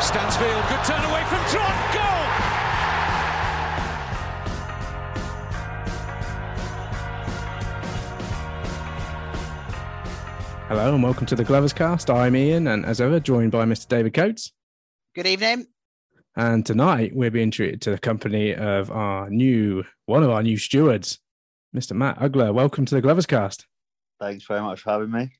[0.00, 1.94] Stansfield, good turn away from Trot.
[1.94, 2.18] Goal.
[10.68, 12.10] Hello and welcome to the Glovers Cast.
[12.10, 13.88] I'm Ian, and as ever, joined by Mr.
[13.88, 14.52] David Coates.
[15.14, 15.66] Good evening.
[16.36, 20.56] And tonight we're being treated to the company of our new one of our new
[20.56, 21.18] stewards,
[21.76, 21.92] Mr.
[21.92, 22.54] Matt Ugler.
[22.54, 23.66] Welcome to the Glovers Cast.
[24.20, 25.32] Thanks very much for having me.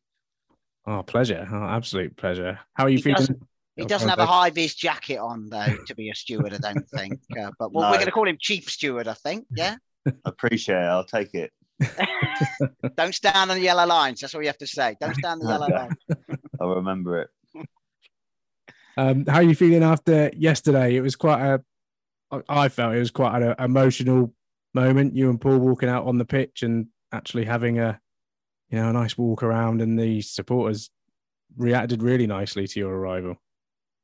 [0.86, 1.48] Oh, pleasure.
[1.50, 2.58] Oh, absolute pleasure.
[2.74, 3.40] How are you He feeling?
[3.78, 4.28] Doesn't- He doesn't have okay.
[4.28, 7.20] a high vis jacket on though to be a steward, I don't think.
[7.38, 7.90] Uh, but well, No.
[7.90, 9.46] we're going to call him chief steward, I think.
[9.54, 9.76] Yeah.
[10.24, 10.86] Appreciate it.
[10.86, 11.52] I'll take it.
[12.96, 14.20] don't stand on the yellow lines.
[14.20, 14.96] That's all you have to say.
[15.00, 15.76] Don't stand on the yellow Okay.
[15.76, 16.40] lines.
[16.60, 17.30] I'll remember it.
[18.96, 20.96] Um, how are you feeling after yesterday?
[20.96, 21.62] It was quite a.
[22.48, 24.34] I felt it was quite an emotional
[24.74, 25.14] moment.
[25.14, 28.00] You and Paul walking out on the pitch and actually having a,
[28.70, 30.90] you know, a nice walk around, and the supporters
[31.56, 33.36] reacted really nicely to your arrival.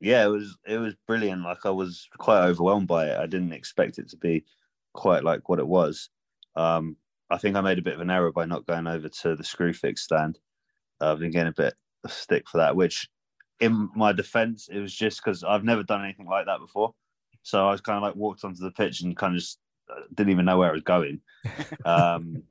[0.04, 1.42] Yeah, it was it was brilliant.
[1.42, 3.18] Like I was quite overwhelmed by it.
[3.18, 4.44] I didn't expect it to be
[4.92, 6.10] quite like what it was.
[6.56, 6.96] Um,
[7.30, 9.42] I think I made a bit of an error by not going over to the
[9.42, 10.38] Screwfix stand.
[11.00, 11.74] Uh, I've been getting a bit
[12.04, 13.08] of stick for that, which
[13.60, 16.92] in my defense, it was just because I've never done anything like that before.
[17.42, 19.58] So I was kind of like walked onto the pitch and kind of just
[19.90, 21.20] uh, didn't even know where I was going.
[21.84, 22.42] Um,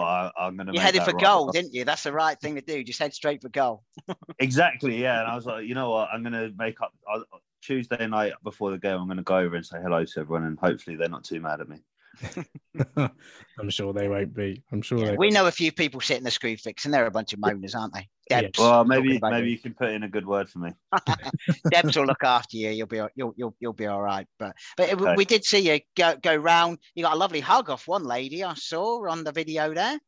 [0.00, 0.72] but I, I'm going to.
[0.72, 1.84] You headed for goal, didn't you?
[1.84, 2.82] That's the right thing to do.
[2.82, 3.84] Just head straight for goal.
[4.38, 5.20] Exactly, yeah.
[5.20, 6.08] And I was like, you know what?
[6.10, 7.22] I'm going to make up I'll,
[7.60, 8.98] Tuesday night before the game.
[8.98, 11.40] I'm going to go over and say hello to everyone, and hopefully they're not too
[11.40, 11.76] mad at me.
[13.58, 14.62] I'm sure they won't be.
[14.72, 15.16] I'm sure Yeah, they.
[15.16, 17.94] we know a few people sitting the Screwfix, and they're a bunch of moaners, aren't
[17.94, 18.08] they?
[18.30, 18.48] Yeah.
[18.58, 19.54] Well, maybe maybe you.
[19.54, 20.70] you can put in a good word for me.
[21.70, 22.70] Debs will look after you.
[22.70, 24.26] You'll be you'll you'll you'll be all right.
[24.38, 26.78] But but it- we did see you go go round.
[26.94, 29.98] You got a lovely hug off one lady I saw on the video there.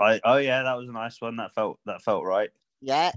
[0.00, 1.36] I oh yeah, that was a nice one.
[1.36, 2.50] That felt that felt right.
[2.80, 3.12] Yeah.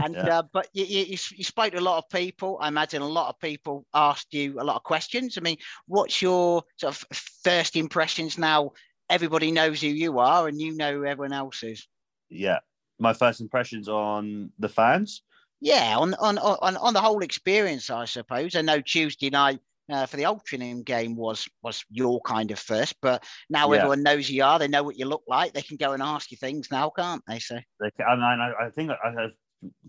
[0.00, 0.38] And Yeah.
[0.38, 2.58] uh, but you, you you spoke to a lot of people.
[2.60, 5.38] I imagine a lot of people asked you a lot of questions.
[5.38, 5.56] I mean,
[5.86, 7.04] what's your sort of
[7.44, 8.72] first impressions now?
[9.08, 11.86] Everybody knows who you are, and you know who everyone else is.
[12.28, 12.60] Yeah.
[12.98, 15.22] My first impressions on the fans.
[15.60, 18.56] Yeah, on on on on the whole experience, I suppose.
[18.56, 22.96] I know Tuesday night uh, for the Altrincham game was was your kind of first,
[23.00, 23.78] but now Yeah.
[23.78, 24.58] everyone knows who you are.
[24.58, 25.52] They know what you look like.
[25.52, 27.38] They can go and ask you things now, can't they?
[27.38, 29.28] So They, I mean, I, I think I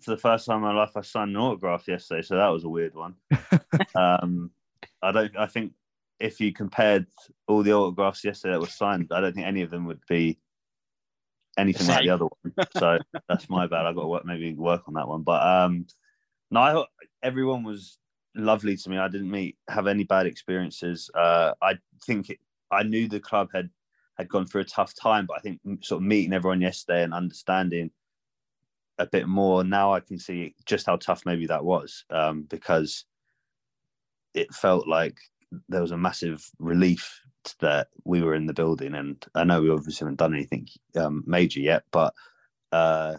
[0.02, 2.64] for the first time in my life I signed an autograph yesterday, so that was
[2.64, 3.16] a weird one.
[3.96, 4.52] um,
[5.02, 5.38] I don't.
[5.38, 5.74] I think
[6.20, 7.08] if you compared
[7.48, 10.40] all the autographs yesterday that were signed, I don't think any of them would be
[11.58, 12.68] anything like the other one.
[12.78, 13.86] So that's my bad.
[13.86, 15.24] I got to work, maybe work on that one.
[15.24, 15.88] But um,
[16.52, 16.90] no, I, thought
[17.24, 17.98] everyone was
[18.36, 18.98] lovely to me.
[18.98, 21.10] I didn't meet have any bad experiences.
[21.14, 21.76] Uh, I
[22.06, 22.40] think it,
[22.72, 23.70] I knew the club had
[24.18, 27.14] had gone through a tough time, but I think sort of meeting everyone yesterday and
[27.14, 27.92] understanding
[28.98, 33.06] a bit more now, I can see just how tough maybe that was um, because
[34.34, 35.18] it felt like
[35.70, 37.22] there was a massive relief
[37.60, 41.24] that we were in the building, and I know we obviously haven't done anything um,
[41.26, 42.14] major yet, but
[42.72, 43.18] uh,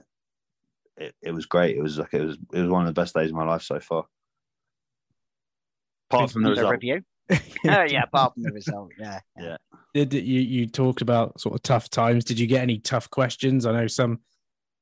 [0.97, 1.77] it, it was great.
[1.77, 3.63] It was like it was it was one of the best days of my life
[3.63, 4.07] so far.
[6.11, 7.03] Apart from the the result, review.
[7.31, 9.21] oh yeah, apart from the result, yeah.
[9.39, 9.57] Yeah.
[9.95, 12.25] Did you you talked about sort of tough times?
[12.25, 13.67] Did you get any tough questions?
[13.67, 14.21] I know some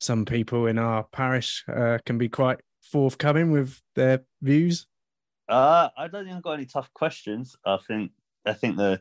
[0.05, 4.87] some people in our parish uh, can be quite forthcoming with their views.
[5.49, 7.57] Uh, I don't think I've got any tough questions.
[7.67, 8.13] I think
[8.47, 9.01] I think the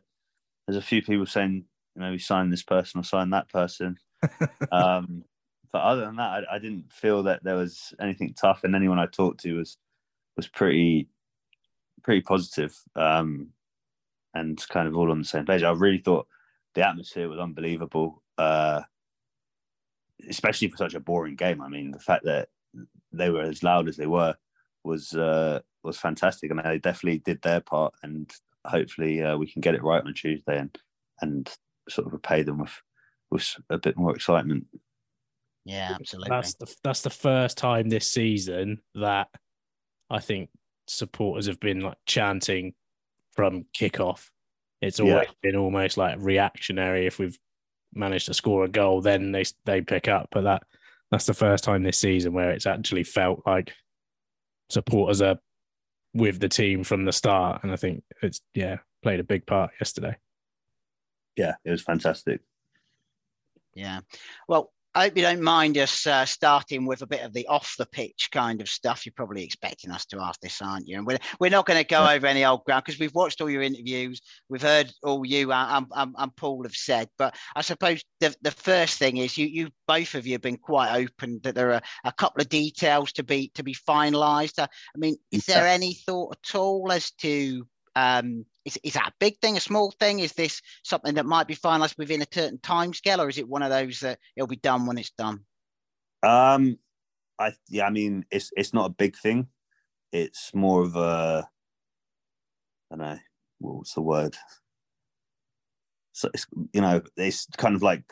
[0.67, 1.65] there's a few people saying
[1.95, 3.97] you know maybe sign this person or sign that person.
[4.71, 5.23] um,
[5.71, 8.99] but other than that, I, I didn't feel that there was anything tough, and anyone
[8.99, 9.77] I talked to was
[10.35, 11.09] was pretty
[12.03, 13.49] pretty positive, um,
[14.33, 15.63] and kind of all on the same page.
[15.63, 16.27] I really thought
[16.75, 18.81] the atmosphere was unbelievable, uh,
[20.29, 21.61] especially for such a boring game.
[21.61, 22.49] I mean, the fact that
[23.11, 24.35] they were as loud as they were
[24.83, 27.93] was uh, was fantastic, and they definitely did their part.
[28.03, 28.31] And
[28.65, 30.77] hopefully, uh, we can get it right on Tuesday and
[31.21, 31.55] and
[31.89, 32.81] sort of repay them with
[33.31, 34.65] with a bit more excitement.
[35.65, 36.29] Yeah, absolutely.
[36.29, 39.27] That's the that's the first time this season that
[40.09, 40.49] I think
[40.87, 42.73] supporters have been like chanting
[43.33, 44.29] from kickoff.
[44.81, 45.13] It's Yeah.
[45.13, 47.07] always been almost like reactionary.
[47.07, 47.37] If we've
[47.95, 50.29] managed to score a goal, then they they pick up.
[50.31, 50.63] But that
[51.11, 53.73] that's the first time this season where it's actually felt like
[54.69, 55.37] supporters are
[56.13, 59.71] with the team from the start, and I think it's yeah played a big part
[59.79, 60.17] yesterday.
[61.37, 62.41] Yeah, it was fantastic.
[63.75, 64.01] Yeah.
[64.47, 67.73] Well, I hope you don't mind us uh, starting with a bit of the off
[67.79, 69.05] the pitch kind of stuff.
[69.05, 70.97] You're probably expecting us to ask this, aren't you?
[70.97, 73.49] And we're, we're not going to go over any old ground because we've watched all
[73.49, 74.21] your interviews.
[74.49, 77.09] We've heard all you and, and, and Paul have said.
[77.17, 80.57] But I suppose the, the first thing is you you both of you have been
[80.57, 84.59] quite open that there are a couple of details to be to be finalised.
[84.59, 89.09] Uh, I mean, is there any thought at all as to um, is, is that
[89.09, 90.19] a big thing, a small thing?
[90.19, 93.47] Is this something that might be finalised within a certain time scale, or is it
[93.47, 95.41] one of those that it'll be done when it's done?
[96.23, 96.77] Um,
[97.39, 99.47] I yeah, I mean, it's it's not a big thing.
[100.11, 101.47] It's more of a,
[102.91, 103.19] I don't know,
[103.59, 104.37] what's the word?
[106.13, 108.03] So it's you know, it's kind of like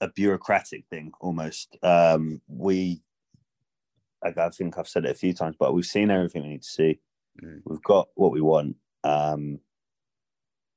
[0.00, 1.76] a bureaucratic thing almost.
[1.82, 3.02] Um, we,
[4.22, 6.68] I think I've said it a few times, but we've seen everything we need to
[6.68, 7.00] see.
[7.42, 7.62] Mm.
[7.64, 8.76] We've got what we want.
[9.04, 9.60] Um,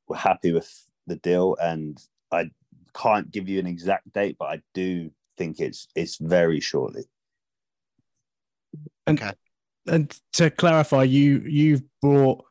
[0.07, 0.71] we're happy with
[1.07, 2.01] the deal, and
[2.31, 2.51] I
[2.93, 7.05] can't give you an exact date, but I do think it's it's very shortly.
[9.07, 9.31] And, okay.
[9.87, 12.43] and to clarify, you you've bought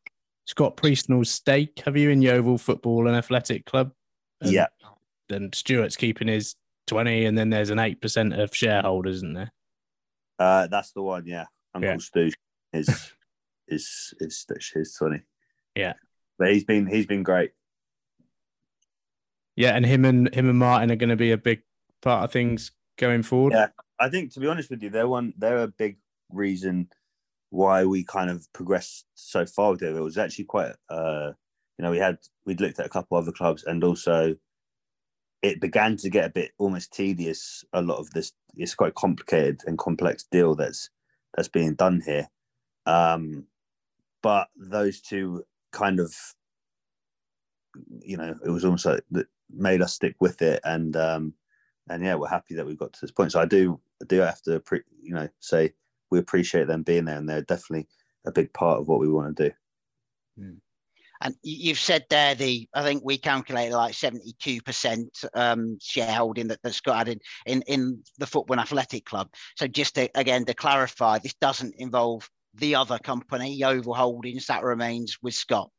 [0.47, 3.93] Scott Priestnall's stake, have you, in Yeovil Football and Athletic Club?
[4.41, 4.67] And yeah.
[5.29, 6.57] Then Stuart's keeping his
[6.87, 9.53] twenty, and then there's an eight percent of shareholders, isn't there?
[10.39, 11.25] Uh, that's the one.
[11.27, 11.97] Yeah, Uncle yeah.
[11.99, 12.31] Stu
[12.73, 13.13] is
[13.73, 15.23] is is his twenty.
[15.75, 15.95] Yeah,
[16.39, 17.53] but he's been he's been great.
[19.57, 21.63] Yeah, and him and him and Martin are going to be a big
[22.01, 23.53] part of things going forward.
[23.53, 25.99] Yeah, I think to be honest with you, they're one they're a big
[26.31, 26.89] reason
[27.51, 29.95] why we kind of progressed so far with it.
[29.95, 31.33] It was actually quite uh
[31.79, 34.37] you know, we had we'd looked at a couple of other clubs and also
[35.43, 37.65] it began to get a bit almost tedious.
[37.73, 40.91] A lot of this it's quite complicated and complex deal that's
[41.37, 42.29] that's being done here.
[42.87, 43.47] Um
[44.23, 46.15] but those two kind of
[48.01, 50.61] you know it was almost like that made us stick with it.
[50.65, 51.35] And um
[51.89, 53.33] and yeah we're happy that we got to this point.
[53.33, 55.73] So i do I do have to pre- you know say
[56.11, 57.89] we appreciate them being there and they're definitely
[58.27, 59.55] a big part of what we want to do.
[60.41, 60.57] Mm.
[61.21, 66.81] and you've said there the i think we calculated like 72% um, shareholding that, that's
[66.81, 69.29] got in, in in the football athletic club.
[69.57, 74.63] So just to, again to clarify this doesn't involve the other company, Yeovil Holdings, that
[74.63, 75.71] remains with Scott.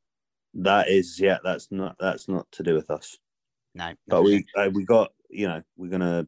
[0.56, 3.18] That is, yeah, that's not that's not to do with us.
[3.74, 6.28] No, but we uh, we got you know we're gonna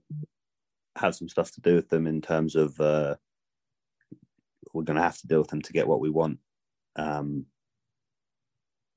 [0.95, 3.15] have some stuff to do with them in terms of uh,
[4.74, 6.39] we're gonna have to deal with them to get what we want.
[6.95, 7.45] Um,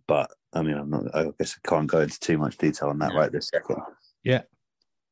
[0.07, 1.15] but I mean, I'm not.
[1.15, 3.19] I guess I can't go into too much detail on that no.
[3.19, 3.83] right this second.
[4.25, 4.43] Yeah,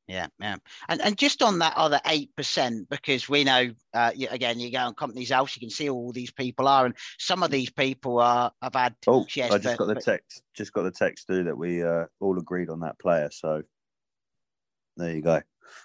[0.09, 0.57] yeah, yeah,
[0.89, 4.79] and and just on that other eight percent, because we know, uh, again, you go
[4.79, 8.21] on Companies House, you can see all these people are, and some of these people
[8.21, 8.95] are have had.
[9.09, 10.43] Oh, shares I just got the text.
[10.55, 13.31] Just got the text through that we uh, all agreed on that player.
[13.33, 13.63] So
[14.97, 15.43] there you go.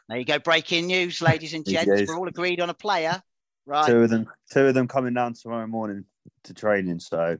[0.08, 0.38] There you go.
[0.38, 2.08] Breaking news, ladies and gents.
[2.08, 3.22] We're all agreed on a player.
[3.66, 3.88] Right.
[3.88, 4.28] Two of them.
[4.52, 6.06] Two of them coming down tomorrow morning
[6.44, 7.00] to training.
[7.00, 7.38] So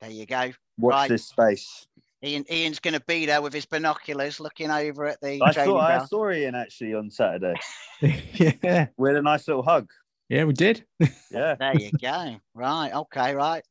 [0.00, 0.52] there you go.
[0.78, 1.08] Watch right.
[1.10, 1.86] this space.
[2.22, 5.40] Ian, Ian's going to be there with his binoculars, looking over at the.
[5.42, 7.54] I saw, I saw Ian actually on Saturday.
[8.02, 9.88] yeah, we had a nice little hug.
[10.28, 10.84] Yeah, we did.
[11.32, 12.36] Yeah, there you go.
[12.54, 13.62] Right, okay, right.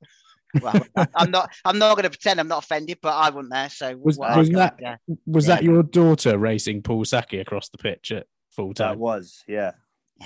[0.61, 0.81] Well,
[1.13, 1.51] I'm not.
[1.65, 3.69] I'm not going to pretend I'm not offended, but I wasn't there.
[3.69, 4.95] So was, was that yeah.
[5.27, 5.55] was yeah.
[5.55, 8.93] that your daughter racing Paul Sackey across the pitch at full time?
[8.93, 9.73] That was, yeah.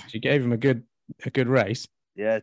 [0.08, 0.84] She gave him a good
[1.26, 2.40] a good race yeah,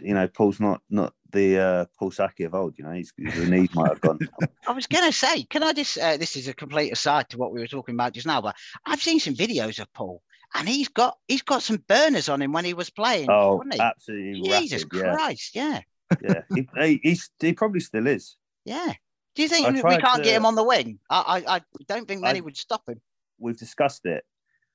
[0.00, 2.78] you know, Paul's not not the uh, Paul Sackey of old.
[2.78, 4.18] You know, he's, his knees might have gone.
[4.66, 5.98] I was going to say, can I just?
[5.98, 8.54] Uh, this is a complete aside to what we were talking about just now, but
[8.86, 10.22] I've seen some videos of Paul,
[10.54, 13.28] and he's got he's got some burners on him when he was playing.
[13.28, 14.48] Oh, absolutely!
[14.48, 15.54] Jesus rapid, Christ!
[15.54, 15.80] Yeah,
[16.22, 16.42] yeah.
[16.54, 18.36] he, he, he, he probably still is.
[18.64, 18.92] Yeah.
[19.34, 20.98] Do you think we can't to, get him on the wing?
[21.10, 23.00] I I, I don't think many I, would stop him.
[23.38, 24.24] We've discussed it.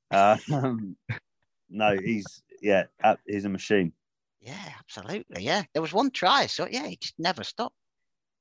[0.10, 0.38] Uh,
[1.70, 2.86] no, he's yeah,
[3.26, 3.94] he's a machine.
[4.42, 5.44] Yeah, absolutely.
[5.44, 7.76] Yeah, there was one try, so yeah, he just never stopped.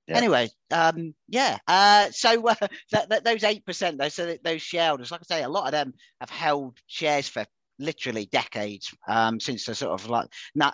[0.07, 0.19] Yeah.
[0.19, 1.59] Anyway, um, yeah.
[1.67, 2.55] Uh, so uh,
[2.93, 5.73] that, that, those eight percent, though, so those shareholders, like I say, a lot of
[5.73, 7.45] them have held shares for
[7.79, 10.29] literally decades um, since the sort of like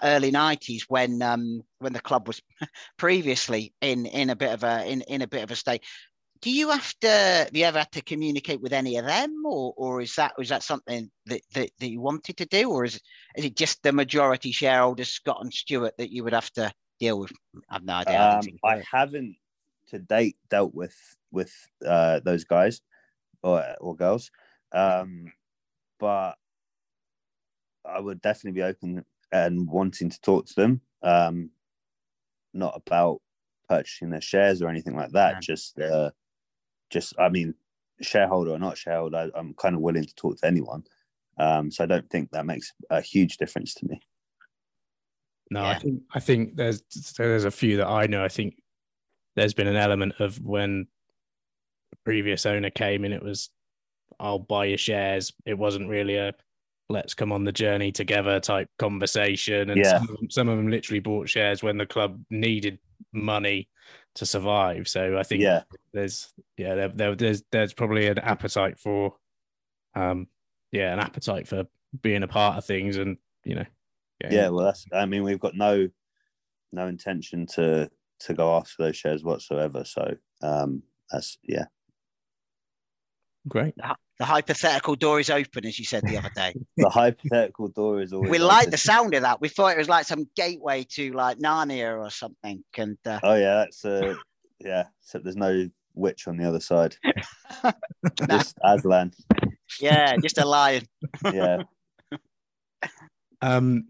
[0.05, 2.41] early nineties when um, when the club was
[2.97, 5.83] previously in in a bit of a in, in a bit of a state
[6.43, 9.73] do you have to have you ever had to communicate with any of them or
[9.77, 13.01] or is that was that something that, that, that you wanted to do or is,
[13.37, 16.71] is it just the majority shareholders scott and Stewart that you would have to
[17.01, 17.33] deal with
[17.71, 19.37] i've no idea um, i haven't
[19.89, 20.97] to date dealt with
[21.31, 21.53] with
[21.87, 22.83] uh, those guys
[23.43, 24.31] or or girls
[24.73, 25.33] um,
[25.99, 26.35] but
[27.85, 31.51] i would definitely be open and wanting to talk to them um,
[32.53, 33.21] not about
[33.69, 35.35] purchasing their shares or anything like that.
[35.35, 35.41] Yeah.
[35.41, 36.11] Just, uh,
[36.93, 37.55] just I mean,
[38.01, 40.85] shareholder or not shareholder, I, I'm kind of willing to talk to anyone.
[41.39, 44.01] Um, so I don't think that makes a huge difference to me.
[45.51, 46.83] No, I think I think there's
[47.17, 48.25] there's a few that I know.
[48.25, 48.63] I think
[49.35, 50.87] there's been an element of when
[51.91, 53.51] the previous owner came in, it was
[54.21, 55.33] I'll buy your shares.
[55.45, 56.33] It wasn't really a
[56.89, 59.71] let's come on the journey together type conversation.
[59.71, 59.99] And Yeah.
[59.99, 62.79] some, of them, some of them literally bought shares when the club needed
[63.13, 63.69] money
[64.17, 64.89] to survive.
[64.89, 69.17] So I think Yeah, there's yeah there, there, there's there's probably an appetite for
[69.95, 70.27] um
[70.71, 71.65] yeah an appetite for
[72.01, 73.67] being a part of things and you know
[74.31, 74.49] yeah.
[74.49, 74.87] Well, that's.
[74.93, 75.89] I mean, we've got no,
[76.73, 77.91] no intention to
[78.21, 79.85] to go after those shares whatsoever.
[79.85, 81.65] So um, that's yeah.
[83.49, 83.75] great
[84.23, 86.55] The hypothetical door is open, as you said the other day.
[86.77, 88.31] The hypothetical door is always.
[88.31, 89.41] we like the sound of that.
[89.41, 92.63] We thought it was like some gateway to like Narnia or something.
[92.79, 94.15] And uh, Oh yeah, that's uh,
[94.61, 94.85] yeah.
[95.03, 96.95] Except there's no witch on the other side.
[98.31, 99.13] Just Aslan.
[99.81, 100.87] yeah, just a lion.
[101.25, 101.65] Yeah.
[103.43, 103.89] um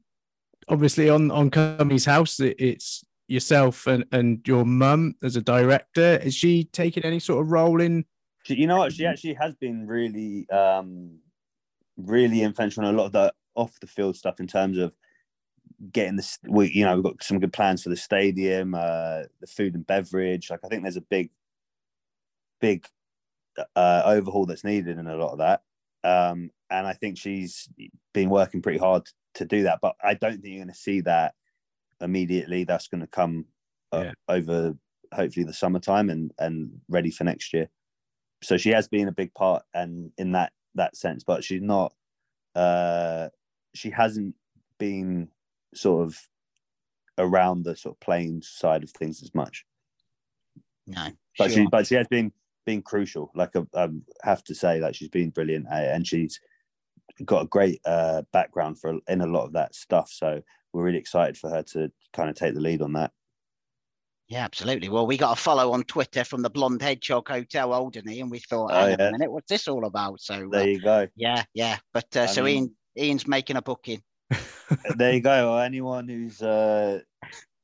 [0.67, 6.17] obviously on on Companies House it, it's yourself and and your mum as a director
[6.23, 8.07] is she taking any sort of role in
[8.45, 8.93] She, you know what?
[8.93, 11.19] She actually has been really, um,
[11.97, 14.93] really influential on a lot of the off the field stuff in terms of
[15.93, 16.39] getting this.
[16.49, 19.87] We, you know, we've got some good plans for the stadium, uh, the food and
[19.87, 20.51] beverage.
[20.51, 21.31] Like I think there's a big,
[22.61, 22.87] big
[23.77, 25.63] uh, overhaul that's needed in a lot of that.
[26.05, 27.69] Um, and I think she's
[28.13, 29.79] been working pretty hard to do that.
[29.81, 31.35] But I don't think you're going to see that
[32.01, 32.65] immediately.
[32.65, 33.47] That's going to come
[33.93, 34.13] uh, Yeah.
[34.29, 34.75] over
[35.15, 37.69] hopefully the summertime and and ready for next year
[38.43, 41.93] so she has been a big part and in that that sense but she's not
[42.55, 43.29] uh
[43.75, 44.35] she hasn't
[44.79, 45.29] been
[45.75, 46.19] sort of
[47.19, 49.65] around the sort of playing side of things as much.
[50.87, 51.09] No,
[51.39, 51.63] but sure.
[51.63, 52.33] she but she has been
[52.67, 53.31] been crucial.
[53.35, 53.89] Like I, I
[54.23, 56.41] have to say that she's been brilliant uh, and she's
[57.25, 60.11] got a great uh background for in a lot of that stuff.
[60.11, 63.13] So we're really excited for her to kind of take the lead on that
[64.33, 64.89] Yeah, absolutely.
[64.89, 68.39] Well, we got a follow on Twitter from the Blonde Hedgehog Hotel Alderney, and we
[68.39, 68.97] thought, Oh, yeah.
[68.99, 70.23] a minute, what's this all about?
[70.23, 71.77] So, uh, there you go yeah, yeah.
[71.93, 74.03] But uh, so mean- Ian, Ian's making a booking.
[74.97, 75.59] there you go.
[75.59, 77.01] Anyone who's uh,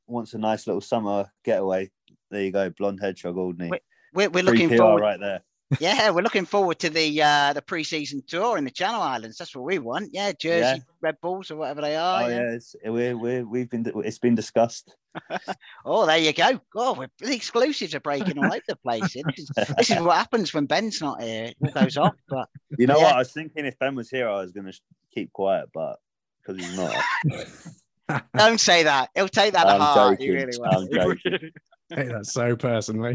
[0.07, 1.91] wants a nice little summer getaway,
[2.31, 2.69] there you go.
[2.69, 3.71] Blonde hedgehog Alderney.
[3.71, 3.83] Wait,
[4.13, 5.01] We're, we're looking PR forward.
[5.01, 5.41] right there.
[5.81, 9.37] Yeah, we're looking forward to the uh, the pre-season tour in the Channel Islands.
[9.37, 10.11] That's what we want.
[10.13, 10.83] Yeah, Jersey Yeah.
[11.03, 12.31] Red Bulls or whatever they Oh, are.
[12.31, 12.91] yeah, yeah.
[12.91, 14.95] we're, we're, we've been it's been discussed.
[15.85, 16.61] Oh, there you go.
[16.77, 19.15] Oh, we're, the exclusives are breaking all over the place.
[19.15, 21.53] This is, this is what happens when Ben's not here.
[21.61, 22.15] It goes off.
[22.29, 22.49] But
[22.79, 23.05] You know Yeah.
[23.05, 23.15] what?
[23.15, 24.79] I was thinking if Ben was here, I was going to
[25.13, 25.97] keep quiet, but
[26.47, 29.11] because he's not, don't say that.
[29.15, 30.21] He'll take that to I'm heart.
[30.21, 30.67] He really will.
[30.83, 31.51] I'm joking.
[31.93, 33.15] Take that so personally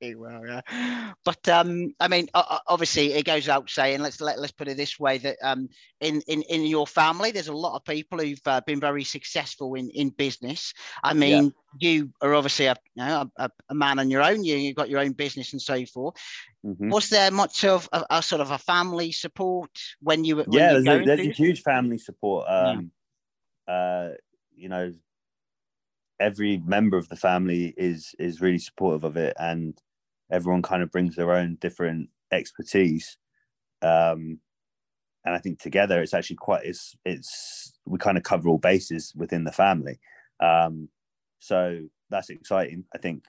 [0.00, 1.12] He will, yeah.
[1.26, 4.98] But um, I mean, obviously, it goes out saying let's let, let's put it this
[4.98, 5.68] way that um,
[6.00, 9.74] in in in your family, there's a lot of people who've uh, been very successful
[9.74, 10.72] in in business.
[11.04, 14.42] I mean, you are obviously a you know a, a man on your own.
[14.42, 16.16] You you've got your own business and so forth.
[16.64, 16.90] Mhm.
[16.90, 20.46] Was there much of a, a sort of a family support when you were?
[20.50, 22.46] yeah, there's a, there's a huge family support.
[22.48, 22.70] Yeah.
[22.70, 22.90] Um,
[23.68, 24.08] uh,
[24.56, 24.94] you know,
[26.18, 29.78] every member of the family is is really supportive of it, and
[30.30, 33.16] everyone kind of brings their own different expertise.
[33.82, 34.38] Um,
[35.24, 39.12] and I think together, it's actually quite it's it's we kind of cover all bases
[39.14, 39.98] within the family.
[40.42, 40.88] Um,
[41.40, 42.84] so that's exciting.
[42.94, 43.24] I think,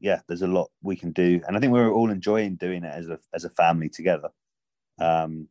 [0.00, 2.92] yeah, there's a lot we can do, and I think we're all enjoying doing it
[2.94, 4.30] as a as a family together.
[5.00, 5.48] Um,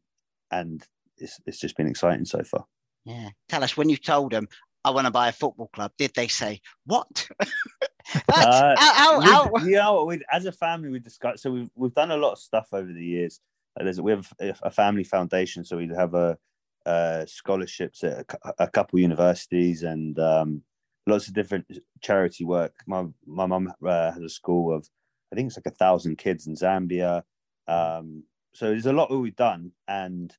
[0.51, 0.85] and
[1.17, 2.65] it's it's just been exciting so far.
[3.05, 3.29] Yeah.
[3.47, 4.47] Tell us when you told them
[4.83, 5.91] I want to buy a football club.
[5.97, 7.27] Did they say what?
[8.29, 9.25] Uh, how, how, We-
[9.59, 11.43] how, you know, we as a family we discussed.
[11.43, 13.39] So we've we've done a lot of stuff over the years.
[13.79, 16.37] Uh, there's we have a, a family foundation, so we have a,
[16.85, 20.61] uh scholarships at a, a couple universities and um,
[21.07, 21.65] lots of different
[22.01, 22.73] charity work.
[22.85, 24.87] My my mum uh, has a school of
[25.31, 27.23] I think it's like a thousand kids in Zambia.
[27.67, 30.31] Um, so there's a lot that we've done, and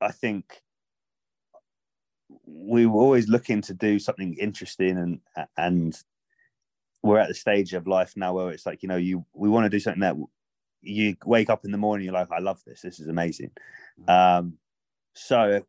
[0.00, 0.60] I think
[2.46, 5.20] we were always looking to do something interesting and
[5.56, 5.96] and
[7.04, 9.64] we're at the stage of life now where it's like you know you we want
[9.64, 10.16] to do something that
[10.80, 12.80] you wake up in the morning you're like i love this.
[12.80, 13.50] This is amazing.
[14.08, 14.54] Um
[15.14, 15.64] so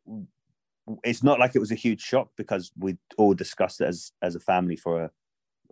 [1.04, 4.36] it's not like it was a huge shock because we all discussed it as as
[4.36, 5.12] a family for a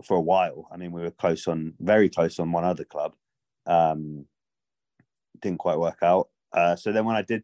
[0.04, 0.68] for a while.
[0.72, 3.16] I mean we were close on very close on one other club.
[3.66, 4.26] Um
[5.42, 6.28] didn't quite work out.
[6.52, 7.44] Uh so then when i did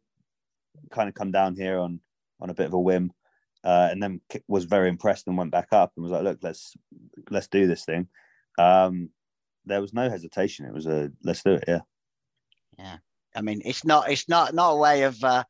[0.91, 2.01] kind of come down here on
[2.41, 3.13] on a bit of a whim
[3.63, 6.75] uh, and then was very impressed and went back up and was like, "Look, let's
[7.29, 8.07] let's do this thing."
[8.57, 9.09] Um,
[9.65, 10.65] there was no hesitation.
[10.65, 11.63] It was a let's do it.
[11.67, 11.81] Yeah.
[12.77, 12.97] Yeah.
[13.35, 15.43] I mean, it's not it's not not a way of uh,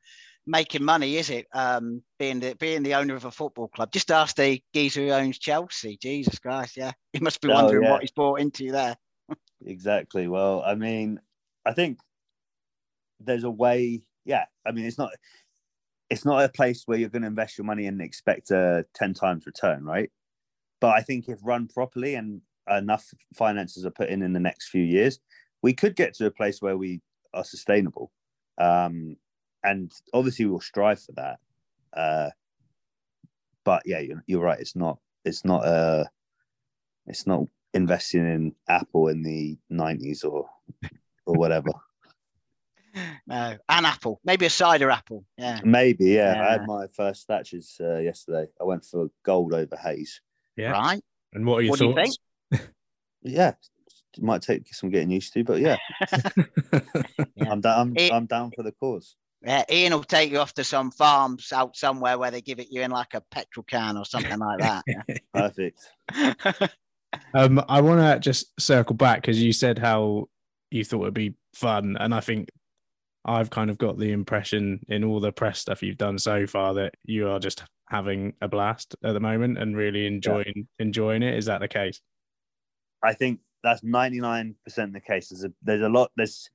[0.45, 1.47] making money, is it?
[1.53, 3.91] Um, being the being the owner of a football club.
[3.91, 5.97] Just ask the geezer who owns Chelsea.
[6.01, 7.91] Jesus Christ, yeah, he must be Oh, wondering yeah.
[7.91, 8.95] what he's bought into there.
[9.65, 10.29] Exactly.
[10.29, 11.19] Well, I mean,
[11.65, 11.99] I think
[13.19, 14.01] there's a way.
[14.23, 15.11] Yeah, I mean, it's not
[16.09, 19.13] it's not a place where you're going to invest your money and expect a ten
[19.13, 20.11] times return, right?
[20.81, 24.69] But I think if run properly and enough finances are put in in the next
[24.69, 25.19] few years,
[25.61, 27.01] we could get to a place where we
[27.33, 28.11] are sustainable.
[28.59, 29.17] Um,
[29.63, 31.39] and obviously, we'll strive for that.
[31.93, 32.29] Uh,
[33.63, 34.59] but yeah, you're, you're right.
[34.59, 34.99] It's not.
[35.25, 35.65] It's not.
[35.65, 36.05] Uh,
[37.07, 40.49] it's not investing in Apple in the '90s or
[41.25, 41.71] or whatever.
[43.27, 45.23] No, an apple, maybe a cider apple.
[45.37, 45.59] Yeah.
[45.63, 46.41] Maybe, yeah.
[46.47, 48.47] I had my first Thatchers uh, yesterday.
[48.59, 50.21] I went for gold over haze.
[50.55, 50.71] Yeah.
[50.71, 51.01] Right.
[51.33, 52.17] And what are your What do you thoughts?
[53.21, 53.49] Yeah,
[54.17, 55.75] it might take some getting used to, but yeah,
[56.11, 56.21] Yeah.
[57.49, 57.79] I'm down.
[57.79, 59.15] I'm, It- I'm down for the cause.
[59.41, 62.67] Yeah, Ian will take you off to some farms out somewhere where they give it
[62.71, 64.83] you in like a petrol can or something like that.
[65.33, 65.79] Perfect.
[67.33, 70.27] Um, I want to just circle back because you said how
[70.71, 72.49] you thought it'd be fun, and I think
[73.25, 76.73] I've kind of got the impression in all the press stuff you've done so far
[76.75, 81.35] that you are just having a blast at the moment and really enjoying enjoying it.
[81.35, 82.01] Is that the case?
[83.03, 84.55] I think that's 99%
[84.93, 85.29] the case.
[85.29, 86.49] There's a, there's a lot, there's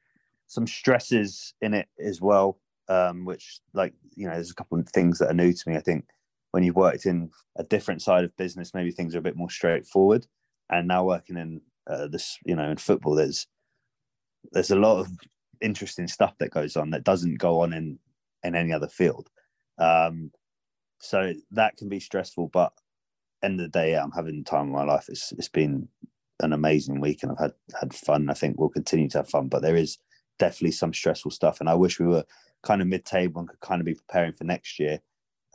[0.47, 4.88] some stresses in it as well, um, which, like, you know, there's a couple of
[4.88, 5.76] things that are new to me.
[5.76, 6.06] I think
[6.52, 9.50] when you've worked in a different side of business, maybe things are a bit more
[9.50, 10.26] straightforward.
[10.71, 13.47] And now working in uh, this, you know, in football, there's
[14.52, 15.09] there's a lot of
[15.61, 17.99] interesting stuff that goes on that doesn't go on in
[18.42, 19.30] in any other field.
[19.78, 20.32] Um,
[21.00, 22.73] so that can be stressful, but
[23.42, 25.06] end of the day, I'm having the time of my life.
[25.08, 25.88] It's it's been
[26.40, 28.31] an amazing week and I've had had fun.
[28.31, 29.98] I think we'll continue to have fun, but there is
[30.38, 31.61] definitely some stressful stuff.
[31.61, 32.24] And I wish we were
[32.62, 35.00] kind of mid table and could kind of be preparing for next year,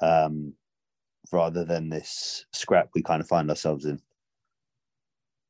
[0.02, 0.54] um,
[1.32, 4.02] rather than this scrap we kind of find ourselves in.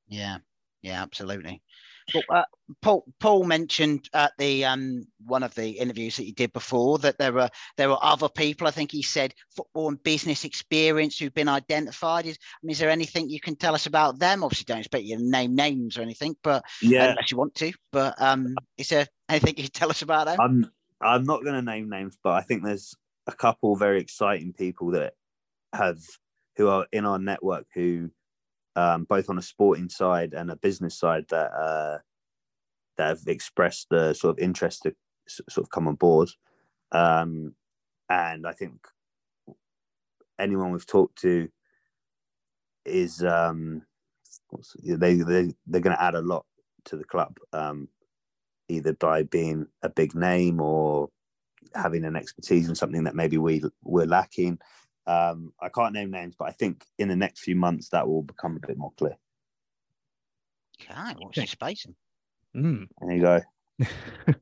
[0.07, 0.39] Yeah,
[0.81, 1.61] yeah, absolutely.
[2.13, 2.43] But, uh,
[2.81, 7.17] Paul Paul mentioned at the um, one of the interviews that he did before that
[7.17, 8.67] there were there were other people.
[8.67, 12.25] I think he said football and business experience who've been identified.
[12.25, 14.43] Is I mean, is there anything you can tell us about them?
[14.43, 17.71] Obviously, don't expect you to name names or anything, but Yeah, unless you want to.
[17.91, 20.39] But um, is there anything you can tell us about them?
[20.39, 22.95] I'm I'm not going to name names, but I think there's
[23.27, 25.13] a couple very exciting people that
[25.73, 25.99] have
[26.57, 28.09] who are in our network who
[28.75, 31.97] um, both on a sporting side and a business side that uh,
[32.97, 34.95] that have expressed the sort of interest to
[35.27, 36.29] sort of come on board.
[36.91, 37.55] Um,
[38.09, 38.75] and I think
[40.39, 41.49] anyone we've talked to
[42.85, 43.83] is um,
[44.83, 46.45] they they they're going to add a lot
[46.85, 47.37] to the club.
[47.53, 47.89] Um,
[48.69, 51.09] either by being a big name or
[51.75, 54.59] having an expertise in something that maybe we we're lacking.
[55.09, 58.21] Um, I can't name names, but I think in the next few months that will
[58.21, 59.17] become a bit more clear.
[60.79, 61.95] Okay, what's your spacing?
[62.55, 62.87] Mm.
[63.01, 63.41] There you go.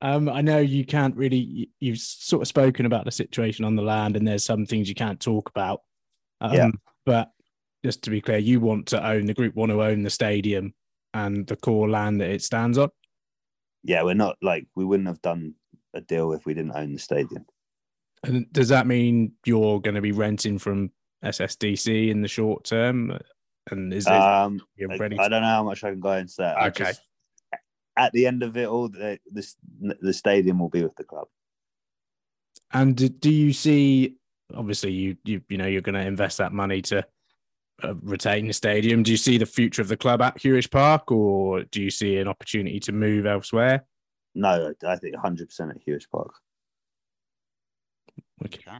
[0.00, 1.36] um, I know you can't really.
[1.36, 4.88] you- You've sort of spoken about the situation on the land, and there's some things
[4.88, 5.82] you can't talk about.
[6.40, 6.70] Um, Yeah.
[7.04, 7.30] But
[7.84, 10.74] just to be clear, you want to own the group, want to own the stadium
[11.14, 12.88] and the core land that it stands on.
[13.84, 15.54] Yeah, we're not like we wouldn't have done
[15.94, 17.44] a deal if we didn't own the stadium.
[18.24, 20.90] And does that mean you're going to be renting from
[21.24, 23.18] SSDC in the short term?
[23.70, 25.18] And is it Um, you're I, ready?
[25.18, 26.58] I don't know how much I can go into that.
[26.68, 26.84] Okay.
[26.84, 27.02] just-
[27.96, 29.56] at the end of it all, the, this
[30.00, 31.26] the stadium will be with the club.
[32.72, 34.16] And do, do you see?
[34.54, 37.04] Obviously, you you you know you're going to invest that money to
[37.82, 39.02] uh, retain the stadium.
[39.02, 42.18] Do you see the future of the club at Huish Park, or do you see
[42.18, 43.84] an opportunity to move elsewhere?
[44.34, 46.32] No, I think 100 percent at Huish Park.
[48.44, 48.78] Okay.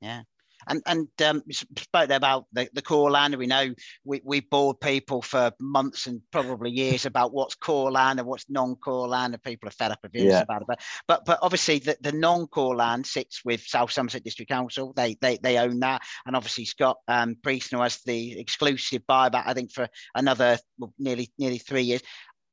[0.00, 0.22] Yeah.
[0.68, 3.34] And and um, spoke there about the, the core land.
[3.34, 3.74] We know
[4.04, 8.48] we, we bored people for months and probably years about what's core land and what's
[8.48, 10.42] non-core land, and people are fed up of this Yeah.
[10.42, 10.68] about it.
[10.68, 14.92] But but but obviously the, the non-core land sits with South Somerset District Council.
[14.94, 19.42] They they they own that, and obviously Scott um, Priestnall has the exclusive buyback.
[19.46, 22.02] I think for another well, nearly nearly three years.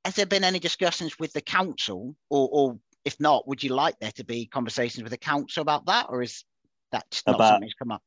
[0.05, 3.97] Has there been any discussions with the council, or or if not, would you like
[3.99, 6.43] there to be conversations with the council about that, or is
[6.91, 8.01] that not About- something that's come up?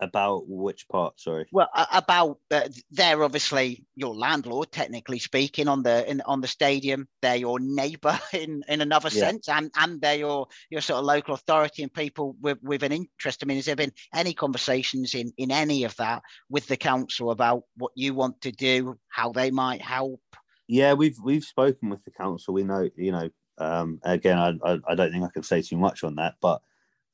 [0.00, 1.20] About which part?
[1.20, 1.46] Sorry.
[1.52, 7.06] Well, about uh, they're obviously your landlord, technically speaking, on the in, on the stadium.
[7.20, 9.20] They're your neighbour in in another Yeah.
[9.28, 12.90] sense, and and they're your your sort of local authority and people with with an
[12.90, 13.44] interest.
[13.44, 17.30] I mean, has there been any conversations in in any of that with the council
[17.30, 20.20] about what you want to do, how they might help?
[20.66, 22.54] Yeah, we've we've spoken with the council.
[22.54, 23.30] We know, you know.
[23.58, 26.62] Um, again, I, I I don't think I can say too much on that, but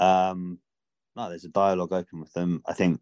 [0.01, 0.59] um,
[1.17, 2.63] no, there's a dialogue open with them.
[2.67, 3.01] I think